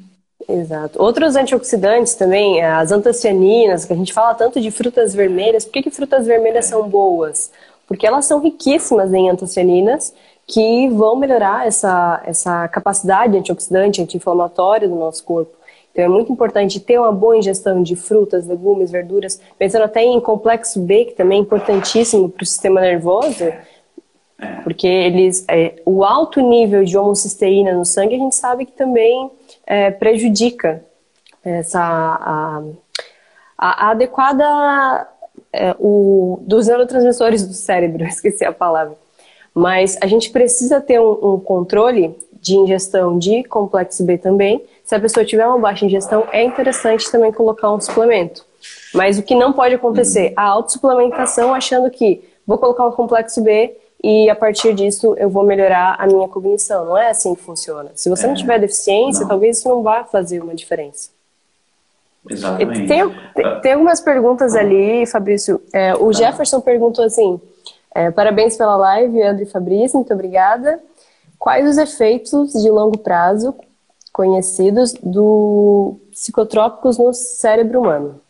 [0.49, 1.01] Exato.
[1.01, 5.65] Outros antioxidantes também, as antocianinas, que a gente fala tanto de frutas vermelhas.
[5.65, 6.69] Por que, que frutas vermelhas é.
[6.69, 7.51] são boas?
[7.87, 10.13] Porque elas são riquíssimas em antocianinas
[10.47, 15.60] que vão melhorar essa, essa capacidade antioxidante, anti-inflamatória do nosso corpo.
[15.93, 20.21] Então é muito importante ter uma boa ingestão de frutas, legumes, verduras, pensando até em
[20.21, 23.67] complexo B, que também é importantíssimo para o sistema nervoso, é.
[24.63, 29.31] porque eles, é, o alto nível de homocisteína no sangue a gente sabe que também
[29.67, 30.85] é, prejudica
[31.45, 32.63] essa a,
[33.59, 35.09] a, a adequada
[35.53, 38.97] é, o, dos neurotransmissores do cérebro, esqueci a palavra.
[39.53, 44.95] Mas a gente precisa ter um, um controle de ingestão de complexo B também, se
[44.97, 48.45] a pessoa tiver uma baixa ingestão, é interessante também colocar um suplemento.
[48.93, 50.33] Mas o que não pode acontecer?
[50.37, 53.73] A autossuplementação achando que vou colocar um complexo B
[54.03, 56.87] e a partir disso eu vou melhorar a minha cognição.
[56.87, 57.93] Não é assim que funciona.
[57.95, 59.29] Se você é, não tiver deficiência, não.
[59.29, 61.11] talvez isso não vá fazer uma diferença.
[62.29, 62.89] Exatamente.
[62.89, 65.63] Tem, tem, tem algumas perguntas ali, Fabrício.
[65.73, 66.15] É, o tá.
[66.15, 67.41] Jefferson perguntou assim:
[67.95, 70.81] é, parabéns pela live, André e Fabrício, muito obrigada.
[71.39, 73.55] Quais os efeitos de longo prazo
[74.13, 78.21] conhecidos do psicotrópicos no cérebro humano.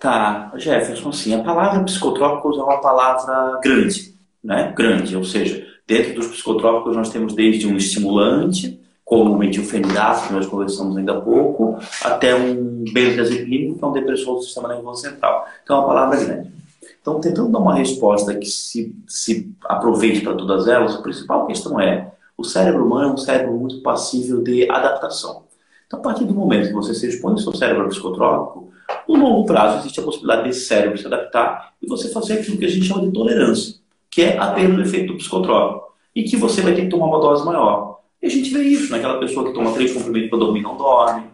[0.00, 4.72] Tá, Jefferson, sim, a palavra psicotrópicos é uma palavra grande, né?
[4.74, 10.32] Grande, ou seja, dentro dos psicotrópicos nós temos desde um estimulante, como o metilfenidato, que
[10.32, 15.02] nós conversamos ainda há pouco, até um benzodiazepínico, que é um depressor do sistema nervoso
[15.02, 15.46] central.
[15.62, 16.50] Então é uma palavra grande.
[17.00, 21.80] Então, tentando dar uma resposta que se, se aproveite para todas elas, a principal questão
[21.80, 25.44] é o cérebro humano é um cérebro muito passível de adaptação.
[25.86, 28.72] Então, a partir do momento que você se expõe ao seu cérebro psicotrópico,
[29.06, 32.64] no longo prazo existe a possibilidade desse cérebro se adaptar e você fazer aquilo que
[32.64, 33.74] a gente chama de tolerância,
[34.10, 37.06] que é a perda do efeito do psicotrópico, e que você vai ter que tomar
[37.06, 38.00] uma dose maior.
[38.22, 40.76] E a gente vê isso naquela pessoa que toma três comprimidos para dormir e não
[40.76, 41.24] dorme,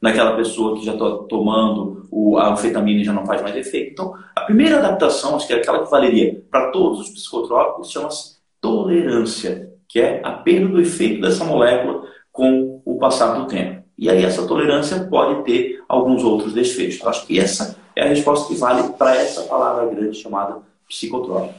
[0.00, 3.92] naquela pessoa que já está tomando o, a anfetamina e já não faz mais efeito.
[3.92, 8.36] Então, a primeira adaptação, acho que é aquela que valeria para todos os psicotrópicos, chama-se
[8.60, 13.82] tolerância, que é a perda do efeito dessa molécula com o passar do tempo.
[13.96, 17.00] E aí essa tolerância pode ter alguns outros desfechos.
[17.00, 21.58] Eu acho que essa é a resposta que vale para essa palavra grande chamada psicotrópico.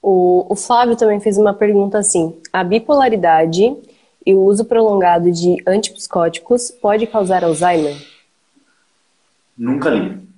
[0.00, 3.76] O, o Flávio também fez uma pergunta assim: a bipolaridade
[4.24, 7.96] e o uso prolongado de antipsicóticos pode causar Alzheimer?
[9.58, 10.31] Nunca li.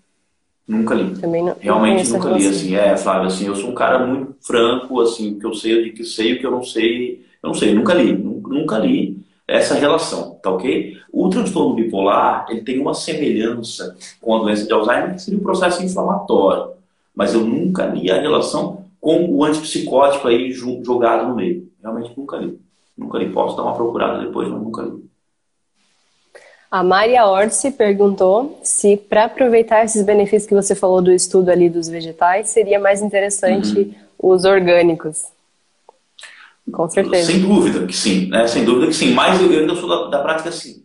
[0.67, 1.15] Nunca li.
[1.21, 1.57] Também não.
[1.61, 2.47] Realmente não nunca li.
[2.47, 5.95] Assim, é, Flávio, assim, eu sou um cara muito franco, assim, que eu sei o
[5.95, 7.25] que sei o que eu não sei.
[7.43, 8.13] Eu não sei, nunca li.
[8.13, 10.97] Nunca li essa relação, tá ok?
[11.13, 15.43] O transtorno bipolar, ele tem uma semelhança com a doença de Alzheimer, que seria um
[15.43, 16.73] processo inflamatório.
[17.15, 21.69] Mas eu nunca li a relação com o antipsicótico aí jogado no meio.
[21.83, 22.59] Realmente nunca li.
[22.97, 23.31] Nunca li.
[23.31, 25.05] Posso dar uma procurada depois, mas nunca li.
[26.75, 31.71] A Maria Orsi perguntou se, para aproveitar esses benefícios que você falou do estudo ali
[31.71, 33.95] dos vegetais, seria mais interessante uhum.
[34.19, 35.23] os orgânicos.
[36.73, 37.31] Com certeza.
[37.31, 38.49] Sem dúvida que sim, né?
[38.49, 39.15] Sem dúvida que sim.
[39.15, 40.83] Mas eu ainda sou da, da prática assim.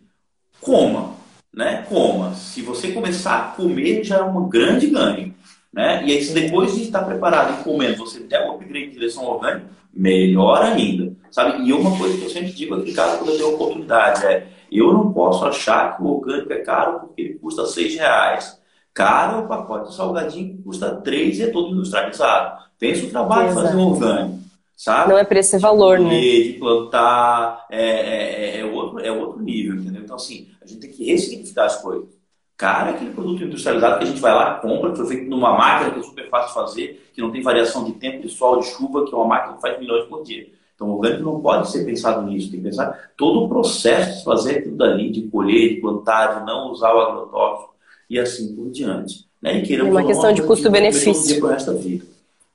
[0.60, 1.14] Coma,
[1.52, 1.84] né?
[1.88, 2.34] Coma.
[2.34, 5.34] Se você começar a comer, já é um grande ganho.
[5.72, 6.04] Né?
[6.06, 9.24] E aí, se depois de estar preparado e comendo, você der um upgrade de direção
[9.24, 11.12] orgânica, melhor ainda.
[11.32, 11.64] Sabe?
[11.64, 14.46] E uma coisa que eu sempre digo aqui, cara, quando eu tenho oportunidade, é
[14.78, 18.58] eu não posso achar que o orgânico é caro porque ele custa seis reais.
[18.94, 22.62] Caro é o pacote de salgadinho que custa três e é todo industrializado.
[22.78, 24.40] Pensa o trabalho de fazer um orgânico.
[24.76, 25.10] Sabe?
[25.10, 26.20] Não é preço, é valor, de né?
[26.20, 30.02] De plantar, é, é, é, outro, é outro nível, entendeu?
[30.02, 32.08] Então, assim, a gente tem que ressignificar as coisas.
[32.56, 35.90] Cara, aquele produto industrializado que a gente vai lá, compra, que foi feito numa máquina
[35.90, 38.66] que é super fácil de fazer, que não tem variação de tempo, de sol, de
[38.68, 40.46] chuva, que é uma máquina que faz milhões por dia.
[40.80, 44.24] Então, o orgânico não pode ser pensado nisso, tem que pensar todo o processo de
[44.24, 47.74] fazer aquilo dali, de colher, de plantar, de não usar o agrotóxico
[48.08, 49.26] e assim por diante.
[49.42, 49.62] Né?
[49.62, 51.38] E é uma questão de custo-benefício.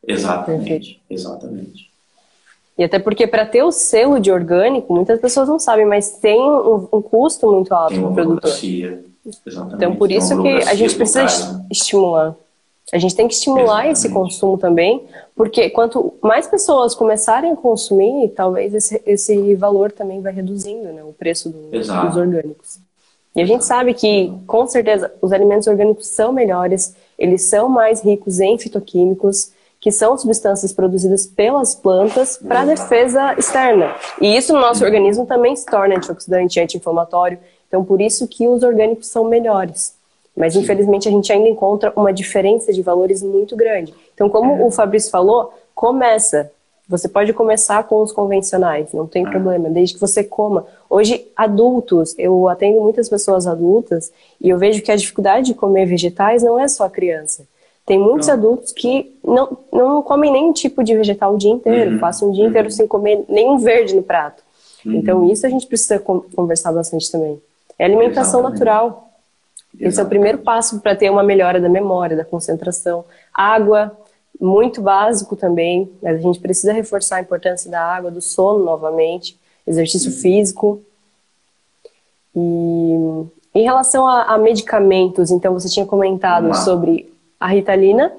[0.07, 0.99] Exatamente, Perfeito.
[1.07, 1.91] exatamente.
[2.75, 6.41] E até porque para ter o selo de orgânico, muitas pessoas não sabem, mas tem
[6.41, 8.51] um, um custo muito alto para o produtor.
[9.45, 9.75] Exatamente.
[9.75, 12.35] Então por isso que a gente precisa estimular.
[12.93, 13.97] A gente tem que estimular Exatamente.
[13.97, 15.03] esse consumo também,
[15.35, 21.03] porque quanto mais pessoas começarem a consumir, talvez esse, esse valor também vai reduzindo, né,
[21.03, 22.79] o preço do, dos orgânicos.
[23.35, 28.01] E a gente sabe que, com certeza, os alimentos orgânicos são melhores, eles são mais
[28.01, 33.93] ricos em fitoquímicos, que são substâncias produzidas pelas plantas para defesa externa.
[34.21, 37.37] E isso no nosso organismo também se torna antioxidante, anti-inflamatório.
[37.67, 39.93] Então, por isso que os orgânicos são melhores.
[40.35, 43.93] Mas, infelizmente, a gente ainda encontra uma diferença de valores muito grande.
[44.13, 44.65] Então, como é.
[44.65, 46.51] o Fabrício falou, começa.
[46.87, 49.29] Você pode começar com os convencionais, não tem é.
[49.29, 50.67] problema, desde que você coma.
[50.87, 55.85] Hoje, adultos, eu atendo muitas pessoas adultas e eu vejo que a dificuldade de comer
[55.87, 57.47] vegetais não é só a criança.
[57.85, 58.33] Tem muitos não.
[58.35, 61.99] adultos que não, não comem nenhum tipo de vegetal o dia inteiro, uhum.
[61.99, 62.71] passam o dia inteiro uhum.
[62.71, 64.43] sem comer nenhum verde no prato.
[64.85, 64.93] Uhum.
[64.93, 67.39] Então, isso a gente precisa conversar bastante também.
[67.77, 68.59] É alimentação Exatamente.
[68.59, 69.04] natural.
[69.79, 73.05] Esse é o primeiro passo para ter uma melhora da memória, da concentração.
[73.33, 73.95] Água,
[74.39, 79.37] muito básico também, mas a gente precisa reforçar a importância da água, do sono novamente,
[79.65, 80.17] exercício uhum.
[80.17, 80.81] físico.
[82.35, 88.11] E em relação a, a, medicamentos, então você tinha comentado sobre a Ritalina.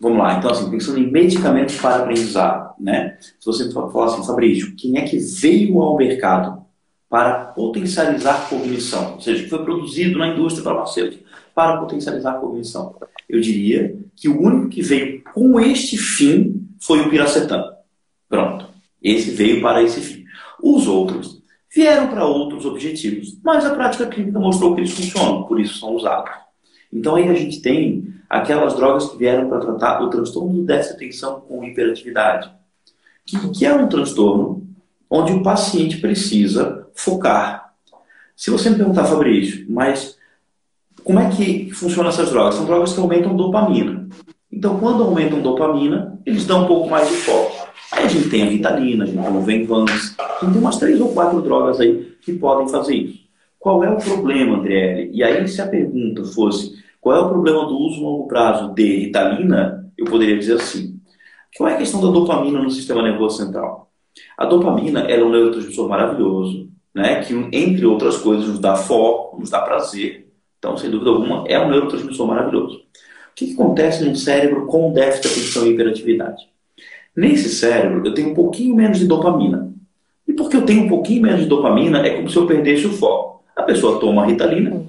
[0.00, 3.18] Vamos lá, então assim, pensando em medicamentos para aprendizado, né?
[3.20, 6.64] Se você falar assim, Fabrício, quem é que veio ao mercado
[7.08, 12.94] para potencializar cognição, ou seja, que foi produzido na indústria farmacêutica para potencializar a cognição.
[13.28, 17.72] Eu diria que o único que veio com este fim foi o piracetam.
[18.28, 18.68] Pronto.
[19.02, 20.24] Esse veio para esse fim.
[20.62, 21.42] Os outros
[21.74, 25.94] vieram para outros objetivos, mas a prática clínica mostrou que eles funcionam, por isso são
[25.94, 26.30] usados.
[26.92, 30.98] Então aí a gente tem aquelas drogas que vieram para tratar o transtorno do déficit
[30.98, 32.50] de atenção com hiperatividade,
[33.24, 34.67] que, que é um transtorno
[35.10, 37.72] onde o paciente precisa focar.
[38.36, 40.16] Se você me perguntar, Fabrício, mas
[41.02, 42.56] como é que funcionam essas drogas?
[42.56, 44.08] São drogas que aumentam dopamina.
[44.50, 47.68] Então, quando aumentam dopamina, eles dão um pouco mais de foco.
[47.92, 50.76] Aí a gente tem a vitalina, a gente tem o Venvance, a gente tem umas
[50.76, 53.28] três ou quatro drogas aí que podem fazer isso.
[53.58, 55.10] Qual é o problema, Andriele?
[55.12, 58.74] E aí, se a pergunta fosse qual é o problema do uso a longo prazo
[58.74, 61.00] de Ritalina, eu poderia dizer assim.
[61.56, 63.87] Qual é a questão da dopamina no sistema nervoso central?
[64.36, 69.50] A dopamina é um neurotransmissor maravilhoso, né, que, entre outras coisas, nos dá foco, nos
[69.50, 70.28] dá prazer.
[70.58, 72.76] Então, sem dúvida alguma, é um neurotransmissor maravilhoso.
[72.76, 72.82] O
[73.34, 76.48] que, que acontece num cérebro com déficit de atenção e hiperatividade?
[77.14, 79.72] Nesse cérebro, eu tenho um pouquinho menos de dopamina.
[80.26, 82.92] E porque eu tenho um pouquinho menos de dopamina, é como se eu perdesse o
[82.92, 83.42] foco.
[83.56, 84.84] A pessoa toma a ritalina,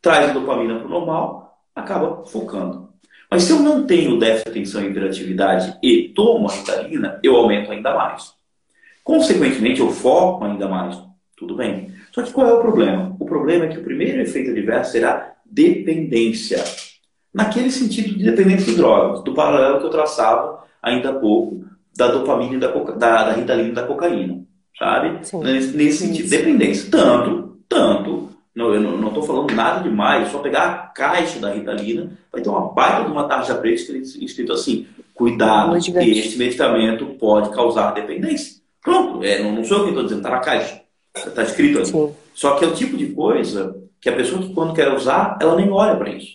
[0.00, 2.88] traz a dopamina para o normal, acaba focando.
[3.30, 7.34] Mas se eu não tenho déficit de atenção e hiperatividade e tomo a ritalina, eu
[7.34, 8.34] aumento ainda mais.
[9.02, 10.98] Consequentemente, eu foco ainda mais.
[11.36, 11.90] Tudo bem.
[12.12, 13.16] Só que qual é o problema?
[13.18, 16.62] O problema é que o primeiro efeito adverso será dependência.
[17.34, 21.64] Naquele sentido de dependência de drogas, do paralelo que eu traçava ainda há pouco,
[21.96, 24.42] da dopamina e da, da, da ritalina e da cocaína.
[24.78, 25.20] Sabe?
[25.42, 26.90] Nesse, nesse sentido, dependência.
[26.90, 32.12] Tanto, tanto, não, eu não estou falando nada demais, só pegar a caixa da ritalina,
[32.30, 37.92] vai ter uma baita de uma tarja preta escrito assim: cuidado, este medicamento pode causar
[37.92, 38.61] dependência.
[38.82, 40.82] Pronto, é, não, sou eu que estou dizendo, está na caixa.
[41.14, 41.86] Está escrito ali.
[41.86, 42.14] Sim.
[42.34, 45.54] Só que é o tipo de coisa que a pessoa que quando quer usar, ela
[45.54, 46.32] nem olha para isso.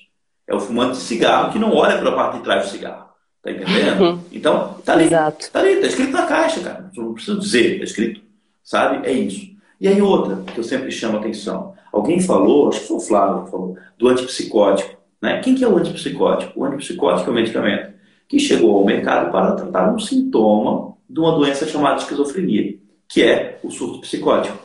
[0.47, 3.07] É o fumante de cigarro que não olha para a parte de trás do cigarro.
[3.43, 4.01] Tá entendendo?
[4.01, 4.19] Uhum.
[4.31, 5.05] Então, tá ali.
[5.05, 5.51] Exato.
[5.51, 6.89] Tá ali, tá escrito na caixa, cara.
[6.95, 8.21] Não preciso dizer, tá escrito.
[8.63, 9.07] Sabe?
[9.07, 9.55] É isso.
[9.79, 11.73] E aí outra, que eu sempre chamo a atenção.
[11.91, 14.97] Alguém falou, acho que foi o Flávio que falou, do antipsicótico.
[15.21, 15.39] Né?
[15.41, 16.59] Quem que é o antipsicótico?
[16.59, 17.93] O antipsicótico é um medicamento
[18.27, 22.77] que chegou ao mercado para tratar um sintoma de uma doença chamada esquizofrenia,
[23.07, 24.57] que é o surto psicótico.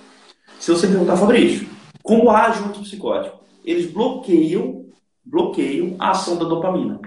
[0.59, 1.69] Se você perguntar, Fabrício,
[2.03, 3.41] como age o antipsicótico?
[3.65, 4.87] Eles bloqueiam,
[5.25, 7.01] bloqueiam a ação da dopamina.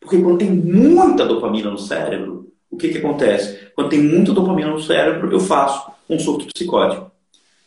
[0.00, 3.70] Porque quando tem muita dopamina no cérebro, o que, que acontece?
[3.74, 7.10] Quando tem muita dopamina no cérebro, eu faço um surto psicótico.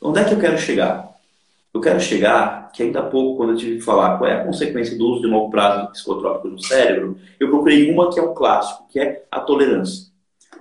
[0.01, 1.11] Onde é que eu quero chegar?
[1.73, 4.43] Eu quero chegar, que ainda há pouco, quando eu tive que falar qual é a
[4.43, 8.33] consequência do uso de longo prazo de no cérebro, eu procurei uma que é um
[8.33, 10.10] clássico, que é a tolerância.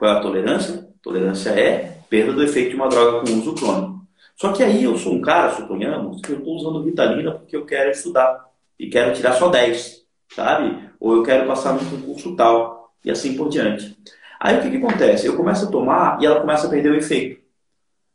[0.00, 0.88] Qual é a tolerância?
[1.02, 4.00] Tolerância é perda do efeito de uma droga com uso crônico.
[4.34, 7.66] Só que aí eu sou um cara, suponhamos, que eu estou usando Vitalina porque eu
[7.66, 8.46] quero estudar
[8.78, 10.88] e quero tirar só 10, sabe?
[10.98, 13.94] Ou eu quero passar num concurso tal e assim por diante.
[14.40, 15.26] Aí o que, que acontece?
[15.26, 17.38] Eu começo a tomar e ela começa a perder o efeito.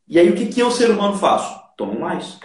[0.07, 1.55] E aí o que, que eu, ser humano, faço?
[1.77, 2.39] Tomo mais.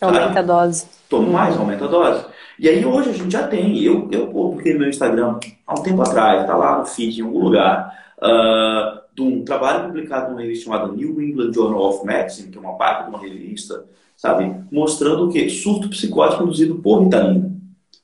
[0.00, 0.86] Aumenta a dose.
[1.06, 2.24] Tomo mais, aumenta a dose.
[2.58, 5.82] E aí hoje a gente já tem, eu, eu publiquei no meu Instagram há um
[5.82, 10.40] tempo atrás, tá lá no feed em algum lugar, uh, de um trabalho publicado numa
[10.40, 13.84] revista chamada New England Journal of Medicine, que é uma parte de uma revista,
[14.16, 14.54] sabe?
[14.70, 15.48] Mostrando o quê?
[15.48, 17.50] Surto psicótico induzido por Ritalina,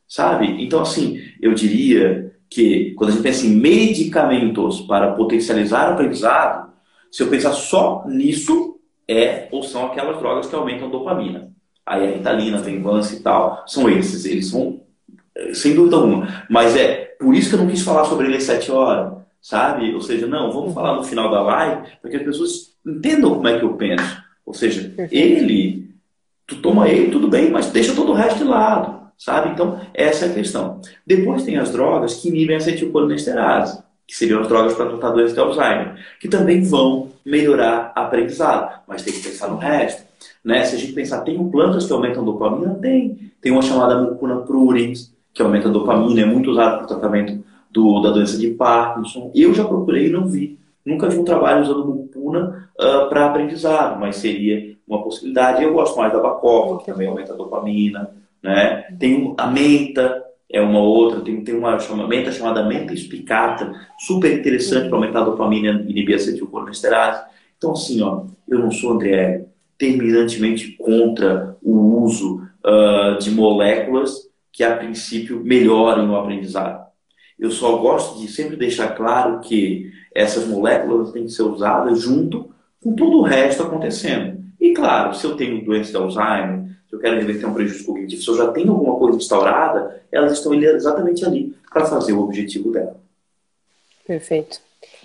[0.09, 0.63] sabe?
[0.63, 6.73] Então, assim, eu diria que quando a gente pensa em medicamentos para potencializar o aprendizado,
[7.11, 11.51] se eu pensar só nisso, é ou são aquelas drogas que aumentam dopamina.
[11.85, 14.25] Aí a Ritalina, a Venvance e tal, são esses.
[14.25, 14.81] Eles são,
[15.37, 16.45] eh, sem dúvida alguma.
[16.51, 19.17] Mas é por isso que eu não quis falar sobre ele às sete horas
[19.47, 19.95] sabe?
[19.95, 23.47] Ou seja, não, vamos falar no final da live para que as pessoas entendam como
[23.47, 24.21] é que eu penso.
[24.45, 25.89] Ou seja, ele,
[26.45, 29.51] tu toma ele, tudo bem, mas deixa todo o resto de lado, sabe?
[29.51, 30.81] Então, essa é a questão.
[31.07, 35.35] Depois tem as drogas que inibem a acetilcolinesterase, que seriam as drogas para tratar doença
[35.35, 40.03] de Alzheimer, que também vão melhorar a aprendizado, mas tem que pensar no resto.
[40.45, 40.65] Né?
[40.65, 42.75] Se a gente pensar, tem plantas que aumentam dopamina?
[42.75, 43.31] Tem.
[43.41, 47.46] Tem uma chamada mucuna prurens, que aumenta a dopamina, é muito usado para tratamento
[47.77, 49.31] do, da doença de Parkinson.
[49.35, 50.59] Eu já procurei e não vi.
[50.85, 55.63] Nunca vi um trabalho usando mucuna uh, ah, para aprendizado, mas seria uma possibilidade.
[55.63, 58.11] Eu gosto mais da bacopa, que também aumenta a dopamina.
[58.43, 58.85] Né?
[58.99, 61.21] Tem a menta, é uma outra.
[61.21, 65.91] Tem, tem uma chama, menta chamada menta espicata, super interessante para aumentar a dopamina e
[65.91, 67.25] inibir a acetilcolinesterase.
[67.59, 69.45] Então, assim, ó, eu não sou, André,
[69.77, 76.86] terminantemente contra o uso uh, de moléculas que, a princípio, melhoram o aprendizado.
[77.39, 82.51] Eu só gosto de sempre deixar claro que essas moléculas têm que ser usadas junto
[82.83, 84.43] com todo o resto acontecendo.
[84.61, 88.23] E claro, se eu tenho doença de Alzheimer, se eu quero reverter um prejuízo cognitivo,
[88.23, 92.73] se eu já tenho alguma coisa instaurada, elas estão exatamente ali para fazer o objetivo
[92.73, 92.97] dela.
[94.07, 94.61] Perfeito.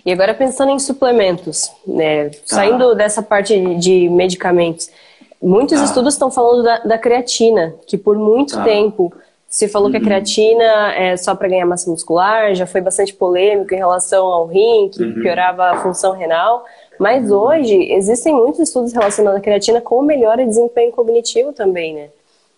[0.05, 2.29] E agora pensando em suplementos, né?
[2.29, 2.37] Tá.
[2.45, 4.89] Saindo dessa parte de medicamentos,
[5.41, 5.85] muitos tá.
[5.85, 8.63] estudos estão falando da, da, creatina, que por muito tá.
[8.63, 9.13] tempo
[9.51, 9.91] você falou uhum.
[9.91, 10.05] que a uhum.
[10.05, 14.89] creatina é só para ganhar massa muscular, já foi bastante polêmico em relação ao rim,
[14.89, 15.21] que uhum.
[15.21, 16.63] piorava a função renal.
[16.97, 17.37] Mas uhum.
[17.37, 22.07] hoje existem muitos estudos relacionados à creatina com melhora de desempenho cognitivo também, né?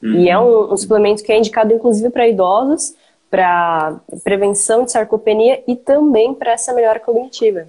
[0.04, 0.20] Uhum.
[0.20, 2.94] E é um, um, suplemento que é indicado inclusive para idosos,
[3.28, 7.66] para prevenção de sarcopenia e também para essa melhora cognitiva.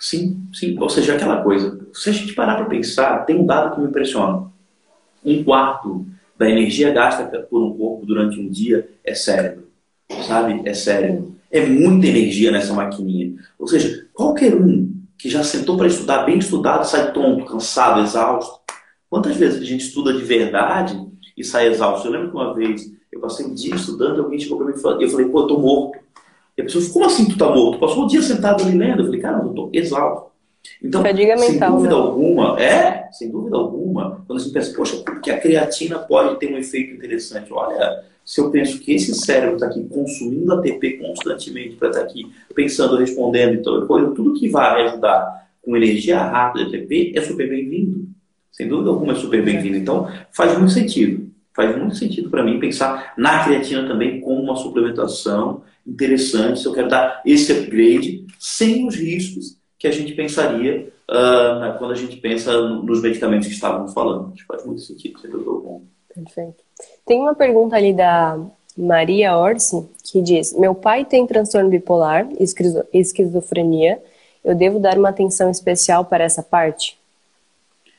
[0.00, 0.76] Sim, sim.
[0.80, 1.78] Ou seja, aquela coisa.
[1.92, 4.42] Se a gente parar para pensar, tem um dado que me impressiona.
[5.24, 6.04] Um quarto
[6.36, 9.68] da energia gasta por um corpo durante um dia é cérebro.
[10.26, 10.62] Sabe?
[10.64, 11.34] É cérebro.
[11.50, 13.34] É muita energia nessa maquininha.
[13.58, 18.60] Ou seja, qualquer um que já sentou para estudar, bem estudado, sai tonto, cansado, exausto.
[19.08, 21.00] Quantas vezes a gente estuda de verdade
[21.36, 22.08] e sai exausto?
[22.08, 25.04] Eu lembro que uma vez eu passei um dia estudando, alguém chegou para mim e
[25.04, 25.98] eu falei, pô, eu tô morto.
[26.56, 27.78] E a pessoa falou, como assim tu tá morto?
[27.78, 29.00] Passou um dia sentado ali lendo.
[29.00, 30.33] Eu falei, cara, eu tô exausto.
[30.82, 32.00] Então, Fadiga sem mental, dúvida né?
[32.00, 36.38] alguma, é, sem dúvida alguma, quando a gente pensa, poxa, como que a creatina pode
[36.38, 37.52] ter um efeito interessante?
[37.52, 42.32] Olha, se eu penso que esse cérebro está aqui consumindo ATP constantemente para estar aqui
[42.54, 48.06] pensando, respondendo e coisa, tudo que vai ajudar com energia rápida ATP é super bem-vindo.
[48.50, 49.76] Sem dúvida alguma é super bem-vindo.
[49.76, 51.28] Então, faz muito sentido.
[51.52, 56.72] Faz muito sentido para mim pensar na creatina também como uma suplementação interessante, se eu
[56.72, 62.16] quero dar esse upgrade sem os riscos que a gente pensaria uh, quando a gente
[62.16, 64.32] pensa nos medicamentos que estávamos falando.
[64.32, 65.82] Acho que faz muito sentido, sem dúvida alguma.
[66.14, 66.64] Perfeito.
[67.04, 68.40] Tem uma pergunta ali da
[68.78, 74.02] Maria Orsi que diz: Meu pai tem transtorno bipolar, esquizo- esquizofrenia.
[74.42, 76.98] Eu devo dar uma atenção especial para essa parte?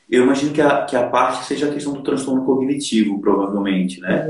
[0.09, 4.27] Eu imagino que a, que a parte seja a questão do transtorno cognitivo, provavelmente, né?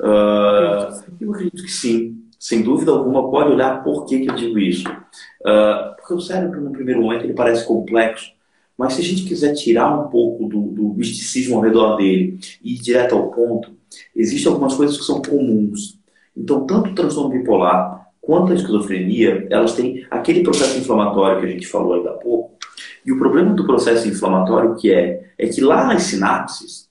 [0.00, 2.24] Uh, eu acredito que sim.
[2.40, 4.88] Sem dúvida alguma, pode olhar por que, que eu digo isso.
[4.88, 8.32] Uh, porque o cérebro, no primeiro momento, ele parece complexo,
[8.78, 12.76] mas se a gente quiser tirar um pouco do, do misticismo ao redor dele e
[12.76, 13.72] ir direto ao ponto,
[14.16, 15.98] existem algumas coisas que são comuns.
[16.34, 21.50] Então, tanto o transtorno bipolar quanto a esquizofrenia, elas têm aquele processo inflamatório que a
[21.50, 22.56] gente falou ainda há pouco.
[23.04, 26.88] E o problema do processo inflamatório que é, é que lá nas sinapses,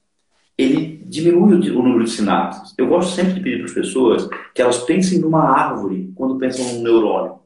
[0.60, 2.74] ele diminui o, o número de sinapses.
[2.78, 6.66] Eu gosto sempre de pedir para as pessoas que elas pensem numa árvore quando pensam
[6.66, 7.40] num neurônio.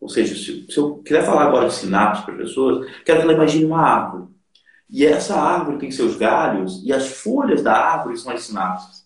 [0.00, 3.24] Ou seja, se, se eu quiser falar agora de sinapses para as pessoas, quero que
[3.24, 4.24] ela imagine uma árvore.
[4.88, 9.04] E essa árvore tem seus galhos e as folhas da árvore são as sinapses.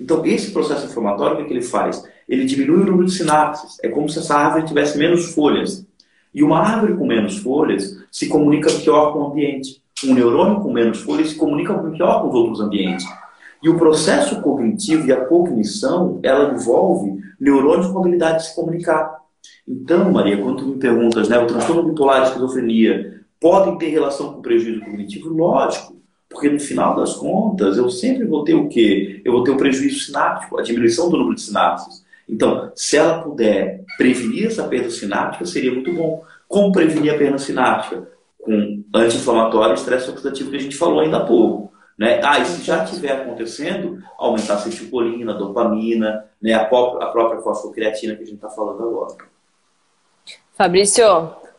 [0.00, 2.04] Então, esse processo inflamatório, o que, é que ele faz?
[2.28, 3.78] Ele diminui o número de sinapses.
[3.84, 5.86] É como se essa árvore tivesse menos folhas.
[6.34, 9.80] E uma árvore com menos folhas se comunica pior com o ambiente.
[10.04, 13.06] Um neurônio com menos folhas se comunica pior com os outros ambientes.
[13.62, 19.16] E o processo cognitivo e a cognição, ela envolve neurônios com habilidade de se comunicar.
[19.66, 23.88] Então, Maria, quando tu me perguntas, né, o transtorno bipolar e a esquizofrenia podem ter
[23.88, 25.30] relação com prejuízo cognitivo?
[25.30, 25.96] Lógico,
[26.28, 29.22] porque no final das contas eu sempre vou ter o quê?
[29.24, 32.04] Eu vou ter o prejuízo sináptico, a diminuição do número de sinapses.
[32.28, 36.22] Então, se ela puder prevenir essa perda sináptica, seria muito bom.
[36.46, 38.15] Como prevenir a perda sináptica?
[38.46, 41.72] Com anti-inflamatório e estresse oxidativo que a gente falou ainda há pouco.
[41.98, 42.20] Né?
[42.22, 46.54] Ah, e se já estiver acontecendo, aumentar a acetilcolina, a dopamina, né?
[46.54, 49.16] a, própria, a própria fosfocreatina que a gente está falando agora.
[50.54, 51.04] Fabrício,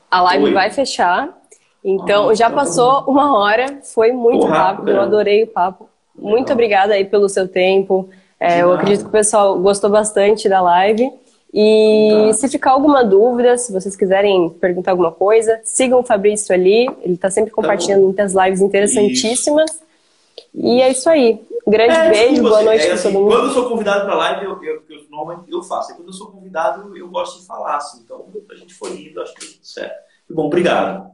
[0.10, 0.54] a live Oi.
[0.54, 1.36] vai fechar.
[1.84, 5.90] Então, ah, já passou uma hora, foi muito Porra, rápido, eu adorei o papo.
[6.16, 6.54] Muito Legal.
[6.54, 8.10] obrigada aí pelo seu tempo.
[8.40, 11.12] É, eu acredito que o pessoal gostou bastante da live.
[11.54, 16.88] E se ficar alguma dúvida, se vocês quiserem perguntar alguma coisa, sigam o Fabrício ali.
[17.02, 19.72] Ele está sempre compartilhando tá muitas lives interessantíssimas.
[19.72, 19.82] Isso.
[20.54, 21.42] E é isso aí.
[21.66, 23.32] Um grande é, beijo, boa noite é, assim, para todo mundo.
[23.32, 25.92] Quando eu sou convidado para live, eu, eu, eu, normalmente eu faço.
[25.92, 27.78] E quando eu sou convidado, eu gosto de falar.
[27.78, 28.02] Assim.
[28.04, 29.96] Então, a gente foi indo, acho que tudo certo.
[30.30, 31.12] Bom, obrigado.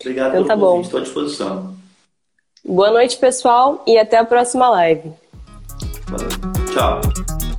[0.00, 0.80] Obrigado então, tá bom.
[0.80, 1.74] Estou à disposição.
[2.64, 5.12] Boa noite, pessoal, e até a próxima live.
[6.08, 6.28] Valeu.
[6.72, 7.51] Tchau.